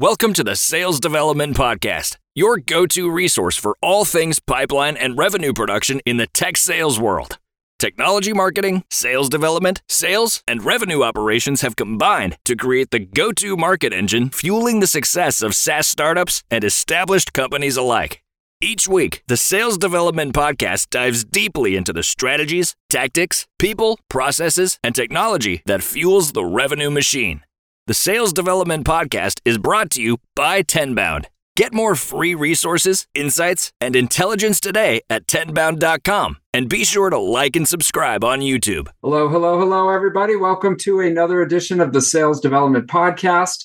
Welcome 0.00 0.32
to 0.32 0.42
the 0.42 0.56
Sales 0.56 0.98
Development 0.98 1.54
Podcast, 1.54 2.16
your 2.34 2.56
go 2.56 2.86
to 2.86 3.10
resource 3.10 3.58
for 3.58 3.76
all 3.82 4.06
things 4.06 4.40
pipeline 4.40 4.96
and 4.96 5.18
revenue 5.18 5.52
production 5.52 6.00
in 6.06 6.16
the 6.16 6.26
tech 6.28 6.56
sales 6.56 6.98
world. 6.98 7.36
Technology 7.78 8.32
marketing, 8.32 8.82
sales 8.90 9.28
development, 9.28 9.82
sales, 9.90 10.42
and 10.48 10.64
revenue 10.64 11.02
operations 11.02 11.60
have 11.60 11.76
combined 11.76 12.38
to 12.46 12.56
create 12.56 12.92
the 12.92 12.98
go 12.98 13.30
to 13.32 13.58
market 13.58 13.92
engine 13.92 14.30
fueling 14.30 14.80
the 14.80 14.86
success 14.86 15.42
of 15.42 15.54
SaaS 15.54 15.86
startups 15.86 16.42
and 16.50 16.64
established 16.64 17.34
companies 17.34 17.76
alike. 17.76 18.22
Each 18.62 18.88
week, 18.88 19.22
the 19.26 19.36
Sales 19.36 19.76
Development 19.76 20.32
Podcast 20.34 20.88
dives 20.88 21.26
deeply 21.26 21.76
into 21.76 21.92
the 21.92 22.02
strategies, 22.02 22.74
tactics, 22.88 23.46
people, 23.58 24.00
processes, 24.08 24.78
and 24.82 24.94
technology 24.94 25.60
that 25.66 25.82
fuels 25.82 26.32
the 26.32 26.46
revenue 26.46 26.90
machine. 26.90 27.42
The 27.90 27.94
Sales 27.94 28.32
Development 28.32 28.86
Podcast 28.86 29.40
is 29.44 29.58
brought 29.58 29.90
to 29.90 30.00
you 30.00 30.18
by 30.36 30.62
Tenbound. 30.62 31.24
Get 31.56 31.74
more 31.74 31.96
free 31.96 32.36
resources, 32.36 33.08
insights, 33.16 33.72
and 33.80 33.96
intelligence 33.96 34.60
today 34.60 35.00
at 35.10 35.26
tenbound.com. 35.26 36.36
And 36.54 36.68
be 36.68 36.84
sure 36.84 37.10
to 37.10 37.18
like 37.18 37.56
and 37.56 37.66
subscribe 37.66 38.22
on 38.22 38.42
YouTube. 38.42 38.86
Hello, 39.02 39.28
hello, 39.28 39.58
hello, 39.58 39.88
everybody. 39.88 40.36
Welcome 40.36 40.76
to 40.82 41.00
another 41.00 41.42
edition 41.42 41.80
of 41.80 41.92
the 41.92 42.00
Sales 42.00 42.38
Development 42.38 42.86
Podcast. 42.86 43.64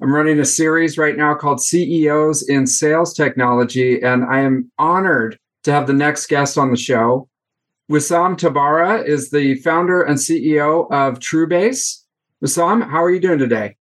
I'm 0.00 0.14
running 0.14 0.38
a 0.38 0.44
series 0.44 0.96
right 0.96 1.16
now 1.16 1.34
called 1.34 1.60
CEOs 1.60 2.48
in 2.48 2.68
Sales 2.68 3.12
Technology, 3.12 4.00
and 4.00 4.24
I 4.24 4.42
am 4.42 4.70
honored 4.78 5.36
to 5.64 5.72
have 5.72 5.88
the 5.88 5.92
next 5.92 6.28
guest 6.28 6.56
on 6.56 6.70
the 6.70 6.76
show. 6.76 7.28
Wissam 7.90 8.36
Tabbara 8.36 9.04
is 9.04 9.30
the 9.30 9.56
founder 9.56 10.00
and 10.00 10.16
CEO 10.16 10.86
of 10.92 11.18
TrueBase. 11.18 12.03
Wissam, 12.44 12.86
how 12.90 13.02
are 13.02 13.10
you 13.10 13.20
doing 13.20 13.38
today? 13.38 13.74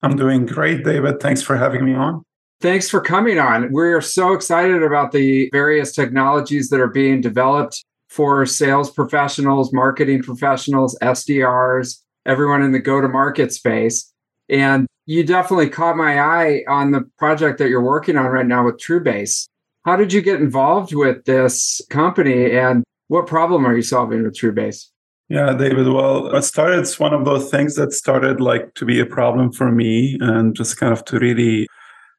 I'm 0.00 0.14
doing 0.14 0.46
great, 0.46 0.84
David. 0.84 1.18
Thanks 1.18 1.42
for 1.42 1.56
having 1.56 1.84
me 1.84 1.94
on. 1.94 2.22
Thanks 2.60 2.88
for 2.88 3.00
coming 3.00 3.40
on. 3.40 3.72
We're 3.72 4.00
so 4.00 4.34
excited 4.34 4.84
about 4.84 5.10
the 5.10 5.50
various 5.52 5.92
technologies 5.92 6.68
that 6.68 6.78
are 6.78 6.86
being 6.86 7.20
developed 7.20 7.84
for 8.08 8.46
sales 8.46 8.88
professionals, 8.88 9.72
marketing 9.72 10.22
professionals, 10.22 10.96
SDRs, 11.02 12.02
everyone 12.24 12.62
in 12.62 12.70
the 12.70 12.78
go 12.78 13.00
to 13.00 13.08
market 13.08 13.52
space. 13.52 14.12
And 14.48 14.86
you 15.06 15.24
definitely 15.24 15.68
caught 15.68 15.96
my 15.96 16.20
eye 16.20 16.62
on 16.68 16.92
the 16.92 17.02
project 17.18 17.58
that 17.58 17.68
you're 17.68 17.82
working 17.82 18.16
on 18.16 18.26
right 18.26 18.46
now 18.46 18.64
with 18.64 18.76
TrueBase. 18.76 19.48
How 19.84 19.96
did 19.96 20.12
you 20.12 20.22
get 20.22 20.40
involved 20.40 20.94
with 20.94 21.24
this 21.24 21.80
company 21.90 22.52
and 22.52 22.84
what 23.08 23.26
problem 23.26 23.66
are 23.66 23.74
you 23.74 23.82
solving 23.82 24.22
with 24.22 24.36
TrueBase? 24.36 24.90
Yeah, 25.28 25.54
David. 25.54 25.88
Well, 25.88 26.34
it 26.34 26.42
started, 26.42 26.80
it's 26.80 27.00
one 27.00 27.14
of 27.14 27.24
those 27.24 27.50
things 27.50 27.76
that 27.76 27.92
started 27.92 28.40
like 28.40 28.74
to 28.74 28.84
be 28.84 29.00
a 29.00 29.06
problem 29.06 29.52
for 29.52 29.72
me 29.72 30.18
and 30.20 30.54
just 30.54 30.76
kind 30.76 30.92
of 30.92 31.04
to 31.06 31.18
really 31.18 31.66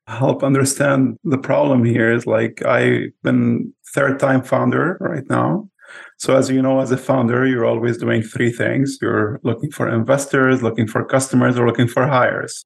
help 0.08 0.44
understand 0.44 1.17
the 1.23 1.38
problem 1.38 1.84
here 1.84 2.12
is 2.12 2.25
like 2.25 2.64
I've 2.66 3.09
been 3.23 3.73
third 3.94 4.20
time 4.20 4.44
founder 4.44 4.97
right 5.00 5.23
now. 5.30 5.70
So 6.17 6.36
as 6.36 6.50
you 6.50 6.62
know, 6.62 6.80
as 6.80 6.92
a 6.92 6.97
founder, 6.97 7.45
you're 7.45 7.66
always 7.66 7.97
doing 7.97 8.23
three 8.23 8.52
things. 8.52 8.97
You're 9.02 9.40
looking 9.44 9.72
for 9.72 9.88
investors, 9.88 10.64
looking 10.64 10.88
for 10.88 11.06
customers, 11.06 11.58
or 11.59 11.67
looking 11.67 11.88
for 11.88 12.08
hires. 12.08 12.66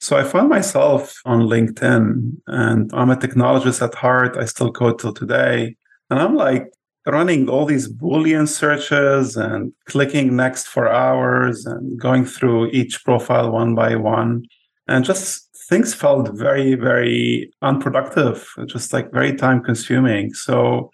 So 0.00 0.16
I 0.16 0.22
found 0.24 0.48
myself 0.48 1.14
on 1.24 1.40
LinkedIn 1.40 2.36
and 2.46 2.90
I'm 2.92 3.10
a 3.10 3.16
technologist 3.16 3.82
at 3.82 3.94
heart. 3.94 4.36
I 4.36 4.44
still 4.44 4.70
code 4.70 4.98
till 4.98 5.12
today. 5.12 5.76
And 6.10 6.20
I'm 6.20 6.36
like, 6.36 6.72
running 7.08 7.48
all 7.48 7.64
these 7.64 7.90
Boolean 7.90 8.46
searches 8.46 9.36
and 9.36 9.72
clicking 9.86 10.36
next 10.36 10.66
for 10.68 10.88
hours 10.88 11.66
and 11.66 11.98
going 11.98 12.24
through 12.24 12.70
each 12.70 13.04
profile 13.04 13.50
one 13.50 13.74
by 13.74 13.96
one. 13.96 14.44
And 14.86 15.04
just 15.04 15.48
things 15.68 15.94
felt 15.94 16.30
very, 16.34 16.74
very 16.74 17.50
unproductive, 17.62 18.46
just 18.66 18.92
like 18.92 19.12
very 19.12 19.34
time 19.34 19.62
consuming. 19.62 20.32
So, 20.34 20.90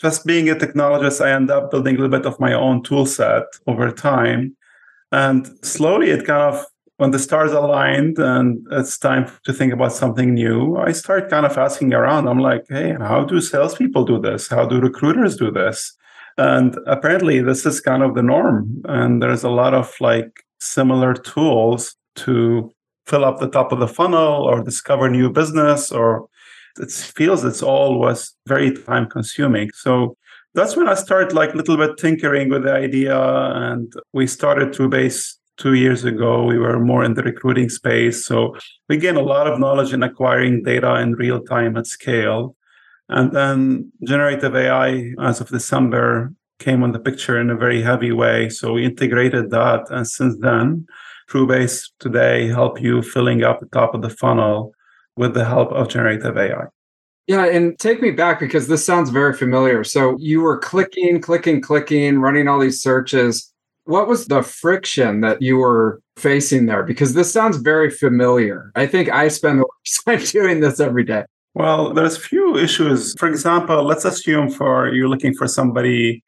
just 0.00 0.24
being 0.24 0.48
a 0.48 0.54
technologist, 0.54 1.24
I 1.24 1.32
end 1.32 1.50
up 1.50 1.72
building 1.72 1.96
a 1.96 2.00
little 2.00 2.16
bit 2.16 2.26
of 2.26 2.38
my 2.38 2.52
own 2.52 2.84
tool 2.84 3.04
set 3.04 3.42
over 3.66 3.90
time. 3.90 4.56
And 5.10 5.48
slowly 5.64 6.10
it 6.10 6.24
kind 6.24 6.54
of 6.54 6.64
when 6.98 7.12
the 7.12 7.18
stars 7.18 7.52
aligned 7.52 8.18
and 8.18 8.66
it's 8.72 8.98
time 8.98 9.30
to 9.44 9.52
think 9.52 9.72
about 9.72 9.92
something 9.92 10.34
new, 10.34 10.76
I 10.76 10.92
start 10.92 11.30
kind 11.30 11.46
of 11.46 11.56
asking 11.56 11.94
around. 11.94 12.28
I'm 12.28 12.40
like, 12.40 12.64
hey, 12.68 12.94
how 12.98 13.24
do 13.24 13.40
salespeople 13.40 14.04
do 14.04 14.20
this? 14.20 14.48
How 14.48 14.66
do 14.66 14.80
recruiters 14.80 15.36
do 15.36 15.50
this? 15.50 15.96
And 16.36 16.76
apparently, 16.86 17.40
this 17.40 17.64
is 17.64 17.80
kind 17.80 18.02
of 18.02 18.14
the 18.14 18.22
norm. 18.22 18.82
And 18.84 19.22
there's 19.22 19.44
a 19.44 19.48
lot 19.48 19.74
of 19.74 19.94
like 20.00 20.44
similar 20.60 21.14
tools 21.14 21.96
to 22.16 22.72
fill 23.06 23.24
up 23.24 23.38
the 23.38 23.48
top 23.48 23.72
of 23.72 23.78
the 23.78 23.88
funnel 23.88 24.42
or 24.42 24.62
discover 24.62 25.08
new 25.08 25.30
business, 25.30 25.92
or 25.92 26.28
it 26.80 26.90
feels 26.90 27.44
it's 27.44 27.62
all 27.62 27.98
was 27.98 28.34
very 28.46 28.76
time 28.76 29.08
consuming. 29.08 29.70
So 29.72 30.16
that's 30.54 30.76
when 30.76 30.88
I 30.88 30.94
started 30.94 31.32
like 31.32 31.54
a 31.54 31.56
little 31.56 31.76
bit 31.76 31.96
tinkering 31.96 32.48
with 32.50 32.64
the 32.64 32.72
idea, 32.72 33.20
and 33.20 33.92
we 34.12 34.26
started 34.26 34.70
TrueBase 34.70 35.37
two 35.58 35.74
years 35.74 36.04
ago. 36.04 36.44
We 36.44 36.58
were 36.58 36.78
more 36.78 37.04
in 37.04 37.14
the 37.14 37.22
recruiting 37.22 37.68
space. 37.68 38.24
So 38.24 38.56
we 38.88 38.96
gained 38.96 39.18
a 39.18 39.22
lot 39.22 39.46
of 39.46 39.58
knowledge 39.58 39.92
in 39.92 40.02
acquiring 40.02 40.62
data 40.62 40.96
in 40.96 41.14
real 41.14 41.42
time 41.42 41.76
at 41.76 41.86
scale. 41.86 42.56
And 43.08 43.32
then 43.32 43.92
generative 44.04 44.54
AI, 44.54 45.14
as 45.20 45.40
of 45.40 45.48
December, 45.48 46.32
came 46.58 46.82
on 46.82 46.92
the 46.92 46.98
picture 46.98 47.40
in 47.40 47.50
a 47.50 47.56
very 47.56 47.82
heavy 47.82 48.12
way. 48.12 48.48
So 48.48 48.72
we 48.72 48.84
integrated 48.84 49.50
that. 49.50 49.90
And 49.90 50.06
since 50.06 50.36
then, 50.40 50.86
TrueBase 51.30 51.90
today 51.98 52.48
help 52.48 52.80
you 52.80 53.02
filling 53.02 53.42
up 53.42 53.60
the 53.60 53.66
top 53.66 53.94
of 53.94 54.02
the 54.02 54.10
funnel 54.10 54.72
with 55.16 55.34
the 55.34 55.44
help 55.44 55.72
of 55.72 55.88
generative 55.88 56.36
AI. 56.36 56.66
Yeah, 57.26 57.44
and 57.44 57.78
take 57.78 58.00
me 58.00 58.10
back 58.10 58.40
because 58.40 58.68
this 58.68 58.84
sounds 58.84 59.10
very 59.10 59.34
familiar. 59.34 59.84
So 59.84 60.16
you 60.18 60.40
were 60.40 60.58
clicking, 60.58 61.20
clicking, 61.20 61.60
clicking, 61.60 62.20
running 62.20 62.48
all 62.48 62.58
these 62.58 62.80
searches 62.80 63.52
what 63.88 64.06
was 64.06 64.26
the 64.26 64.42
friction 64.42 65.22
that 65.22 65.40
you 65.40 65.56
were 65.56 66.02
facing 66.18 66.66
there? 66.66 66.82
Because 66.82 67.14
this 67.14 67.32
sounds 67.32 67.56
very 67.56 67.88
familiar. 67.88 68.70
I 68.74 68.86
think 68.86 69.08
I 69.08 69.28
spend 69.28 69.64
time 70.04 70.20
doing 70.24 70.60
this 70.60 70.78
every 70.78 71.04
day. 71.04 71.24
Well, 71.54 71.94
there's 71.94 72.18
a 72.18 72.20
few 72.20 72.54
issues. 72.58 73.14
For 73.18 73.26
example, 73.26 73.82
let's 73.82 74.04
assume 74.04 74.50
for 74.50 74.92
you're 74.92 75.08
looking 75.08 75.32
for 75.32 75.48
somebody 75.48 76.22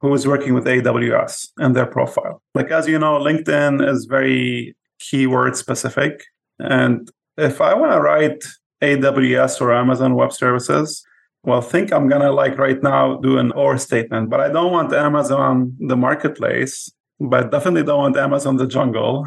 who 0.00 0.14
is 0.14 0.26
working 0.26 0.54
with 0.54 0.64
AWS 0.64 1.48
and 1.58 1.76
their 1.76 1.84
profile. 1.84 2.40
Like 2.54 2.70
as 2.70 2.88
you 2.88 2.98
know, 2.98 3.18
LinkedIn 3.18 3.86
is 3.86 4.06
very 4.06 4.74
keyword 5.00 5.56
specific. 5.56 6.24
And 6.58 7.10
if 7.36 7.60
I 7.60 7.74
want 7.74 7.92
to 7.92 8.00
write 8.00 8.42
AWS 8.82 9.60
or 9.60 9.74
Amazon 9.74 10.14
Web 10.14 10.32
Services, 10.32 11.04
well, 11.44 11.62
think 11.62 11.92
I'm 11.92 12.08
gonna 12.08 12.32
like 12.32 12.58
right 12.58 12.82
now 12.82 13.16
do 13.16 13.38
an 13.38 13.52
or 13.52 13.78
statement, 13.78 14.28
but 14.28 14.40
I 14.40 14.48
don't 14.48 14.72
want 14.72 14.92
Amazon 14.92 15.74
the 15.78 15.96
marketplace, 15.96 16.92
but 17.18 17.50
definitely 17.50 17.84
don't 17.84 17.98
want 17.98 18.16
Amazon 18.16 18.56
the 18.56 18.66
jungle. 18.66 19.26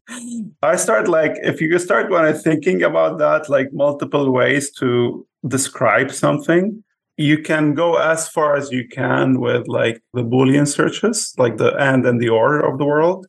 I 0.62 0.76
start 0.76 1.08
like 1.08 1.32
if 1.42 1.60
you 1.60 1.78
start 1.78 2.10
when 2.10 2.24
I'm 2.24 2.36
thinking 2.36 2.82
about 2.82 3.18
that, 3.18 3.48
like 3.48 3.68
multiple 3.72 4.30
ways 4.30 4.70
to 4.72 5.26
describe 5.46 6.10
something, 6.12 6.84
you 7.16 7.38
can 7.38 7.74
go 7.74 7.96
as 7.96 8.28
far 8.28 8.56
as 8.56 8.70
you 8.70 8.86
can 8.86 9.40
with 9.40 9.66
like 9.66 10.02
the 10.12 10.22
Boolean 10.22 10.68
searches, 10.68 11.34
like 11.38 11.56
the 11.56 11.74
and 11.76 12.04
and 12.06 12.20
the 12.20 12.28
or 12.28 12.60
of 12.60 12.78
the 12.78 12.84
world, 12.84 13.26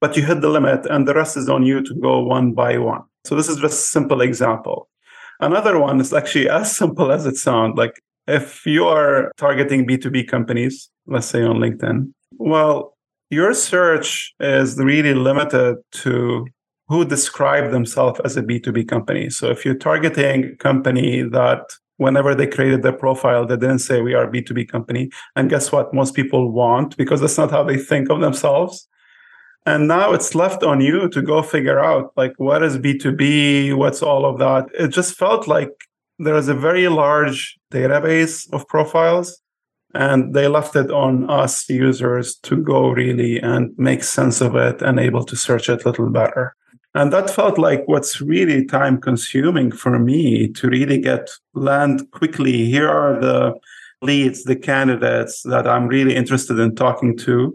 but 0.00 0.16
you 0.16 0.22
hit 0.22 0.40
the 0.40 0.48
limit 0.48 0.86
and 0.86 1.06
the 1.06 1.14
rest 1.14 1.36
is 1.36 1.48
on 1.48 1.64
you 1.64 1.82
to 1.82 1.94
go 1.94 2.20
one 2.20 2.52
by 2.52 2.78
one. 2.78 3.02
So 3.26 3.34
this 3.34 3.48
is 3.48 3.58
just 3.58 3.74
a 3.74 3.88
simple 3.88 4.22
example. 4.22 4.88
Another 5.40 5.78
one 5.78 6.00
is 6.00 6.12
actually 6.12 6.48
as 6.48 6.76
simple 6.76 7.12
as 7.12 7.26
it 7.26 7.36
sounds. 7.36 7.76
Like 7.76 8.00
if 8.26 8.64
you 8.66 8.86
are 8.86 9.32
targeting 9.36 9.86
B2B 9.86 10.28
companies, 10.28 10.90
let's 11.06 11.26
say 11.26 11.42
on 11.42 11.56
LinkedIn, 11.56 12.12
well, 12.38 12.96
your 13.30 13.54
search 13.54 14.34
is 14.40 14.78
really 14.78 15.14
limited 15.14 15.76
to 15.92 16.46
who 16.88 17.04
describe 17.04 17.72
themselves 17.72 18.20
as 18.24 18.36
a 18.36 18.42
B2B 18.42 18.88
company. 18.88 19.28
So 19.30 19.50
if 19.50 19.64
you're 19.64 19.74
targeting 19.74 20.44
a 20.44 20.56
company 20.56 21.22
that 21.22 21.62
whenever 21.96 22.34
they 22.34 22.46
created 22.46 22.82
their 22.82 22.92
profile, 22.92 23.46
they 23.46 23.56
didn't 23.56 23.80
say 23.80 24.00
we 24.00 24.14
are 24.14 24.24
a 24.24 24.30
B2B 24.30 24.68
company. 24.68 25.10
And 25.34 25.50
guess 25.50 25.72
what? 25.72 25.92
Most 25.92 26.14
people 26.14 26.52
want 26.52 26.96
because 26.96 27.20
that's 27.20 27.38
not 27.38 27.50
how 27.50 27.64
they 27.64 27.76
think 27.76 28.10
of 28.10 28.20
themselves. 28.20 28.86
And 29.66 29.88
now 29.88 30.12
it's 30.12 30.36
left 30.36 30.62
on 30.62 30.80
you 30.80 31.08
to 31.08 31.20
go 31.20 31.42
figure 31.42 31.80
out 31.80 32.12
like 32.16 32.34
what 32.36 32.62
is 32.62 32.78
B2B, 32.78 33.76
what's 33.76 34.00
all 34.00 34.24
of 34.24 34.38
that. 34.38 34.68
It 34.78 34.88
just 34.88 35.16
felt 35.16 35.48
like 35.48 35.70
there 36.20 36.36
is 36.36 36.48
a 36.48 36.54
very 36.54 36.88
large 36.88 37.58
database 37.72 38.50
of 38.52 38.68
profiles 38.68 39.42
and 39.92 40.34
they 40.34 40.46
left 40.46 40.76
it 40.76 40.92
on 40.92 41.28
us 41.28 41.68
users 41.68 42.36
to 42.36 42.56
go 42.56 42.90
really 42.90 43.40
and 43.40 43.74
make 43.76 44.04
sense 44.04 44.40
of 44.40 44.54
it 44.54 44.82
and 44.82 45.00
able 45.00 45.24
to 45.24 45.34
search 45.34 45.68
it 45.68 45.84
a 45.84 45.88
little 45.88 46.10
better. 46.10 46.54
And 46.94 47.12
that 47.12 47.28
felt 47.28 47.58
like 47.58 47.82
what's 47.86 48.20
really 48.20 48.64
time 48.64 49.00
consuming 49.00 49.72
for 49.72 49.98
me 49.98 50.48
to 50.48 50.68
really 50.68 50.98
get 50.98 51.28
land 51.54 52.08
quickly. 52.12 52.66
Here 52.66 52.88
are 52.88 53.20
the 53.20 53.54
leads, 54.00 54.44
the 54.44 54.56
candidates 54.56 55.42
that 55.42 55.66
I'm 55.66 55.88
really 55.88 56.14
interested 56.14 56.58
in 56.60 56.76
talking 56.76 57.16
to 57.18 57.54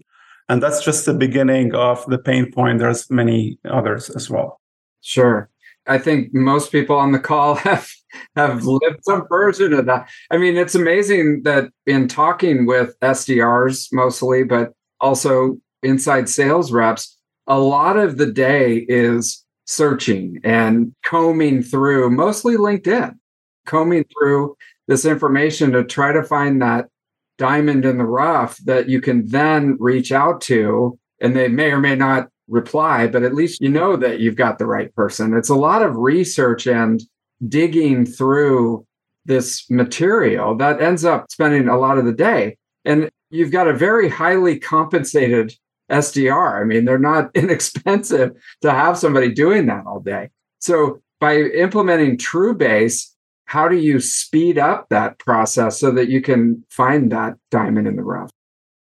and 0.51 0.61
that's 0.61 0.83
just 0.83 1.05
the 1.05 1.13
beginning 1.13 1.73
of 1.73 2.05
the 2.07 2.17
pain 2.17 2.51
point. 2.51 2.79
There's 2.79 3.09
many 3.09 3.57
others 3.69 4.09
as 4.09 4.29
well. 4.29 4.59
Sure. 4.99 5.49
I 5.87 5.97
think 5.97 6.33
most 6.33 6.73
people 6.73 6.97
on 6.97 7.13
the 7.13 7.19
call 7.19 7.55
have 7.67 7.89
have 8.35 8.65
lived 8.65 8.99
some 9.03 9.25
version 9.29 9.71
of 9.71 9.85
that. 9.85 10.09
I 10.29 10.37
mean, 10.37 10.57
it's 10.57 10.75
amazing 10.75 11.43
that 11.43 11.69
in 11.85 12.09
talking 12.09 12.65
with 12.65 12.99
SDRs 12.99 13.87
mostly, 13.93 14.43
but 14.43 14.73
also 14.99 15.57
inside 15.83 16.27
sales 16.27 16.73
reps, 16.73 17.17
a 17.47 17.57
lot 17.57 17.95
of 17.95 18.17
the 18.17 18.29
day 18.29 18.85
is 18.89 19.45
searching 19.63 20.41
and 20.43 20.93
combing 21.05 21.63
through 21.63 22.09
mostly 22.09 22.57
LinkedIn, 22.57 23.13
combing 23.65 24.03
through 24.11 24.57
this 24.89 25.05
information 25.05 25.71
to 25.71 25.85
try 25.85 26.11
to 26.11 26.23
find 26.23 26.61
that 26.61 26.87
diamond 27.41 27.85
in 27.85 27.97
the 27.97 28.05
rough 28.05 28.55
that 28.65 28.87
you 28.87 29.01
can 29.01 29.25
then 29.25 29.75
reach 29.79 30.11
out 30.11 30.41
to 30.41 30.99
and 31.19 31.35
they 31.35 31.47
may 31.47 31.71
or 31.71 31.79
may 31.79 31.95
not 31.95 32.29
reply, 32.47 33.07
but 33.07 33.23
at 33.23 33.33
least 33.33 33.61
you 33.61 33.69
know 33.69 33.95
that 33.95 34.19
you've 34.19 34.35
got 34.35 34.59
the 34.59 34.67
right 34.67 34.93
person. 34.93 35.35
It's 35.35 35.49
a 35.49 35.55
lot 35.55 35.81
of 35.81 35.95
research 35.95 36.67
and 36.67 37.01
digging 37.47 38.05
through 38.05 38.85
this 39.25 39.67
material 39.71 40.55
that 40.57 40.81
ends 40.81 41.03
up 41.03 41.31
spending 41.31 41.67
a 41.67 41.79
lot 41.79 41.97
of 41.97 42.05
the 42.05 42.13
day. 42.13 42.57
And 42.85 43.09
you've 43.31 43.51
got 43.51 43.67
a 43.67 43.73
very 43.73 44.07
highly 44.07 44.59
compensated 44.59 45.51
SDR. 45.89 46.61
I 46.61 46.63
mean, 46.63 46.85
they're 46.85 46.99
not 46.99 47.31
inexpensive 47.35 48.33
to 48.61 48.71
have 48.71 48.99
somebody 48.99 49.33
doing 49.33 49.65
that 49.65 49.87
all 49.87 49.99
day. 49.99 50.29
So 50.59 51.01
by 51.19 51.37
implementing 51.37 52.17
TrueBase, 52.17 53.10
how 53.51 53.67
do 53.67 53.75
you 53.75 53.99
speed 53.99 54.57
up 54.57 54.87
that 54.87 55.19
process 55.19 55.77
so 55.77 55.91
that 55.91 56.07
you 56.07 56.21
can 56.21 56.63
find 56.69 57.11
that 57.11 57.33
diamond 57.49 57.85
in 57.85 57.97
the 57.97 58.01
rough? 58.01 58.31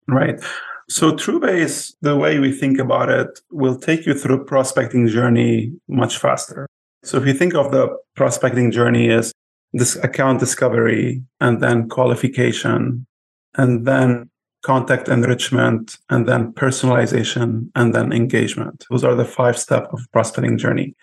Right. 0.08 0.40
So 0.88 1.12
TrueBase, 1.12 1.94
the 2.00 2.16
way 2.16 2.40
we 2.40 2.50
think 2.50 2.80
about 2.80 3.08
it, 3.08 3.28
will 3.52 3.78
take 3.78 4.06
you 4.06 4.14
through 4.14 4.44
prospecting 4.44 5.06
journey 5.06 5.72
much 5.86 6.18
faster. 6.18 6.66
So 7.04 7.16
if 7.16 7.26
you 7.28 7.32
think 7.32 7.54
of 7.54 7.70
the 7.70 7.96
prospecting 8.16 8.72
journey 8.72 9.08
as 9.08 9.32
this 9.72 9.94
account 10.02 10.40
discovery 10.40 11.22
and 11.40 11.62
then 11.62 11.88
qualification 11.88 13.06
and 13.54 13.86
then 13.86 14.28
contact 14.64 15.08
enrichment 15.08 15.96
and 16.10 16.26
then 16.26 16.52
personalization 16.54 17.70
and 17.76 17.94
then 17.94 18.12
engagement. 18.12 18.84
Those 18.90 19.04
are 19.04 19.14
the 19.14 19.24
five 19.24 19.56
steps 19.56 19.86
of 19.92 20.00
prospecting 20.12 20.58
journey. 20.58 20.96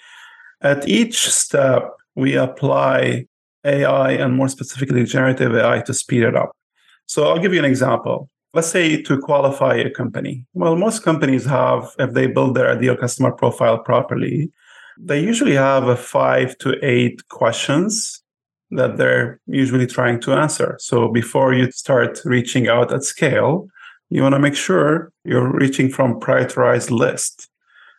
At 0.59 0.85
each 0.85 1.29
step, 1.29 1.83
we 2.15 2.35
apply 2.35 3.27
AI 3.63 4.11
and 4.11 4.35
more 4.35 4.49
specifically 4.49 5.03
generative 5.03 5.55
AI 5.55 5.81
to 5.81 5.93
speed 5.93 6.23
it 6.23 6.35
up. 6.35 6.51
So 7.05 7.27
I'll 7.27 7.39
give 7.39 7.53
you 7.53 7.59
an 7.59 7.65
example. 7.65 8.29
Let's 8.53 8.67
say 8.67 9.01
to 9.01 9.19
qualify 9.19 9.75
a 9.75 9.89
company. 9.89 10.45
Well 10.53 10.75
most 10.75 11.03
companies 11.03 11.45
have 11.45 11.91
if 11.99 12.13
they 12.13 12.27
build 12.27 12.55
their 12.55 12.69
ideal 12.69 12.95
customer 12.95 13.31
profile 13.31 13.79
properly 13.79 14.51
they 14.99 15.19
usually 15.19 15.55
have 15.55 15.87
a 15.87 15.95
five 15.95 16.55
to 16.59 16.77
eight 16.85 17.27
questions 17.29 18.21
that 18.71 18.97
they're 18.97 19.39
usually 19.47 19.87
trying 19.87 20.19
to 20.21 20.33
answer. 20.33 20.77
So 20.79 21.07
before 21.07 21.53
you 21.53 21.71
start 21.71 22.21
reaching 22.25 22.67
out 22.67 22.93
at 22.93 23.03
scale 23.03 23.67
you 24.09 24.21
want 24.21 24.33
to 24.33 24.39
make 24.39 24.55
sure 24.55 25.11
you're 25.23 25.51
reaching 25.51 25.89
from 25.89 26.19
prioritized 26.19 26.91
list 26.91 27.49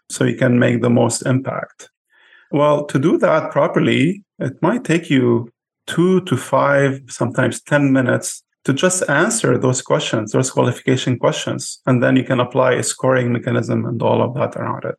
so 0.09 0.23
you 0.23 0.37
can 0.37 0.59
make 0.59 0.81
the 0.83 0.91
most 0.91 1.23
impact. 1.23 1.91
Well 2.53 2.85
to 2.87 2.99
do 2.99 3.19
that 3.19 3.51
properly 3.51 4.23
it 4.39 4.61
might 4.63 4.85
take 4.85 5.11
you 5.11 5.51
two 5.87 6.21
to 6.23 6.37
five 6.37 7.01
sometimes 7.09 7.61
10 7.63 7.93
minutes 7.93 8.43
to 8.65 8.73
just 8.73 9.09
answer 9.09 9.59
those 9.59 9.83
questions, 9.83 10.33
those 10.33 10.51
qualification 10.51 11.19
questions, 11.19 11.81
and 11.87 12.03
then 12.03 12.17
you 12.17 12.25
can 12.25 12.41
apply 12.41 12.73
a 12.73 12.83
scoring 12.83 13.33
mechanism 13.33 13.85
and 13.85 14.01
all 14.03 14.23
of 14.23 14.35
that 14.35 14.57
around 14.57 14.85
it. 14.85 14.97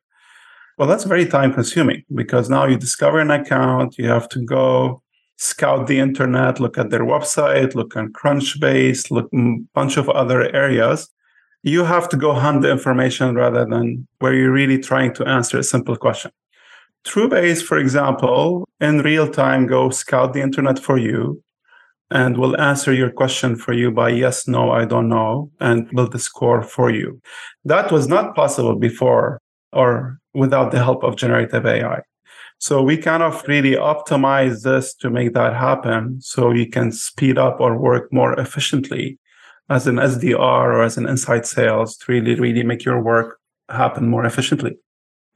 Well, 0.77 0.87
that's 0.87 1.05
very 1.05 1.25
time 1.25 1.53
consuming 1.53 2.03
because 2.13 2.49
now 2.49 2.65
you 2.65 2.77
discover 2.77 3.19
an 3.19 3.31
account, 3.31 3.97
you 3.97 4.07
have 4.07 4.29
to 4.29 4.41
go 4.41 5.01
scout 5.37 5.87
the 5.87 5.99
internet, 5.99 6.59
look 6.59 6.77
at 6.77 6.89
their 6.89 7.05
website, 7.05 7.75
look 7.75 7.95
on 7.95 8.13
Crunchbase, 8.13 9.09
look 9.09 9.29
a 9.33 9.57
bunch 9.73 9.97
of 9.97 10.09
other 10.09 10.53
areas. 10.55 11.09
You 11.63 11.83
have 11.83 12.07
to 12.09 12.17
go 12.17 12.33
hunt 12.33 12.61
the 12.61 12.71
information 12.71 13.35
rather 13.35 13.65
than 13.65 14.07
where 14.19 14.33
you're 14.33 14.51
really 14.51 14.77
trying 14.77 15.13
to 15.15 15.25
answer 15.25 15.57
a 15.57 15.63
simple 15.63 15.95
question. 15.95 16.31
TrueBase, 17.05 17.63
for 17.63 17.77
example, 17.77 18.67
in 18.79 18.99
real 18.99 19.29
time, 19.29 19.67
go 19.67 19.89
scout 19.89 20.33
the 20.33 20.41
internet 20.41 20.79
for 20.79 20.97
you, 20.97 21.41
and 22.11 22.37
will 22.37 22.59
answer 22.59 22.93
your 22.93 23.11
question 23.11 23.55
for 23.55 23.73
you 23.73 23.91
by 23.91 24.09
yes, 24.09 24.47
no, 24.47 24.71
I 24.71 24.85
don't 24.85 25.09
know, 25.09 25.51
and 25.59 25.89
build 25.91 26.11
the 26.11 26.19
score 26.19 26.63
for 26.63 26.89
you. 26.89 27.21
That 27.63 27.91
was 27.91 28.07
not 28.07 28.35
possible 28.35 28.75
before 28.75 29.39
or 29.71 30.19
without 30.33 30.71
the 30.71 30.83
help 30.83 31.03
of 31.03 31.15
generative 31.15 31.65
AI. 31.65 32.01
So 32.57 32.81
we 32.81 32.97
kind 32.97 33.21
of 33.21 33.43
really 33.47 33.73
optimize 33.73 34.63
this 34.63 34.93
to 34.95 35.09
make 35.09 35.33
that 35.33 35.53
happen 35.53 36.21
so 36.21 36.51
you 36.51 36.69
can 36.69 36.91
speed 36.91 37.37
up 37.37 37.59
or 37.59 37.77
work 37.77 38.11
more 38.11 38.39
efficiently 38.39 39.19
as 39.69 39.87
an 39.87 39.95
SDR 39.95 40.37
or 40.39 40.83
as 40.83 40.97
an 40.97 41.07
inside 41.07 41.45
sales 41.45 41.97
to 41.97 42.11
really, 42.11 42.35
really 42.35 42.63
make 42.63 42.85
your 42.85 43.01
work 43.01 43.39
happen 43.69 44.07
more 44.07 44.25
efficiently. 44.25 44.77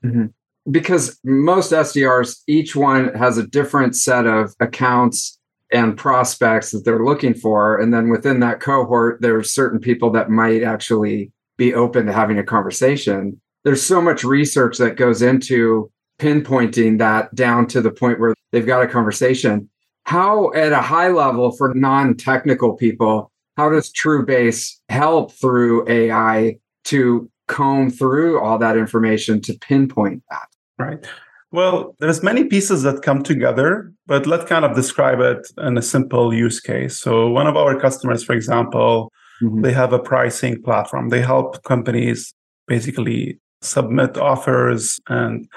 Mm-hmm. 0.03 0.27
Because 0.69 1.19
most 1.23 1.71
SDRs, 1.71 2.41
each 2.47 2.75
one 2.75 3.13
has 3.15 3.37
a 3.37 3.47
different 3.47 3.95
set 3.95 4.25
of 4.25 4.53
accounts 4.59 5.39
and 5.71 5.97
prospects 5.97 6.71
that 6.71 6.83
they're 6.83 7.05
looking 7.05 7.33
for. 7.33 7.79
And 7.79 7.93
then 7.93 8.09
within 8.09 8.39
that 8.41 8.59
cohort, 8.59 9.21
there's 9.21 9.53
certain 9.53 9.79
people 9.79 10.11
that 10.11 10.29
might 10.29 10.63
actually 10.63 11.31
be 11.57 11.73
open 11.73 12.05
to 12.07 12.13
having 12.13 12.39
a 12.39 12.43
conversation. 12.43 13.39
There's 13.63 13.83
so 13.83 14.01
much 14.01 14.23
research 14.23 14.77
that 14.77 14.95
goes 14.95 15.21
into 15.21 15.91
pinpointing 16.19 16.97
that 16.99 17.33
down 17.35 17.67
to 17.67 17.81
the 17.81 17.91
point 17.91 18.19
where 18.19 18.33
they've 18.51 18.65
got 18.65 18.83
a 18.83 18.87
conversation. 18.87 19.69
How, 20.03 20.51
at 20.53 20.71
a 20.71 20.81
high 20.81 21.09
level 21.09 21.51
for 21.51 21.73
non 21.73 22.15
technical 22.15 22.75
people, 22.75 23.31
how 23.57 23.69
does 23.69 23.91
TrueBase 23.91 24.77
help 24.89 25.33
through 25.33 25.87
AI 25.87 26.57
to 26.85 27.29
comb 27.47 27.89
through 27.89 28.39
all 28.39 28.57
that 28.57 28.77
information 28.77 29.41
to 29.41 29.53
pinpoint 29.59 30.23
that? 30.29 30.48
Right. 30.79 31.05
Well, 31.51 31.95
there's 31.99 32.23
many 32.23 32.45
pieces 32.45 32.83
that 32.83 33.01
come 33.01 33.23
together, 33.23 33.91
but 34.05 34.25
let's 34.25 34.45
kind 34.45 34.63
of 34.63 34.75
describe 34.75 35.19
it 35.19 35.47
in 35.57 35.77
a 35.77 35.81
simple 35.81 36.33
use 36.33 36.59
case. 36.59 36.97
So 36.99 37.27
one 37.29 37.47
of 37.47 37.57
our 37.57 37.79
customers, 37.79 38.23
for 38.23 38.33
example, 38.33 39.11
mm-hmm. 39.41 39.61
they 39.61 39.73
have 39.73 39.91
a 39.91 39.99
pricing 39.99 40.61
platform. 40.61 41.09
They 41.09 41.21
help 41.21 41.63
companies 41.63 42.33
basically 42.67 43.39
submit 43.61 44.17
offers 44.17 44.99
and 45.09 45.47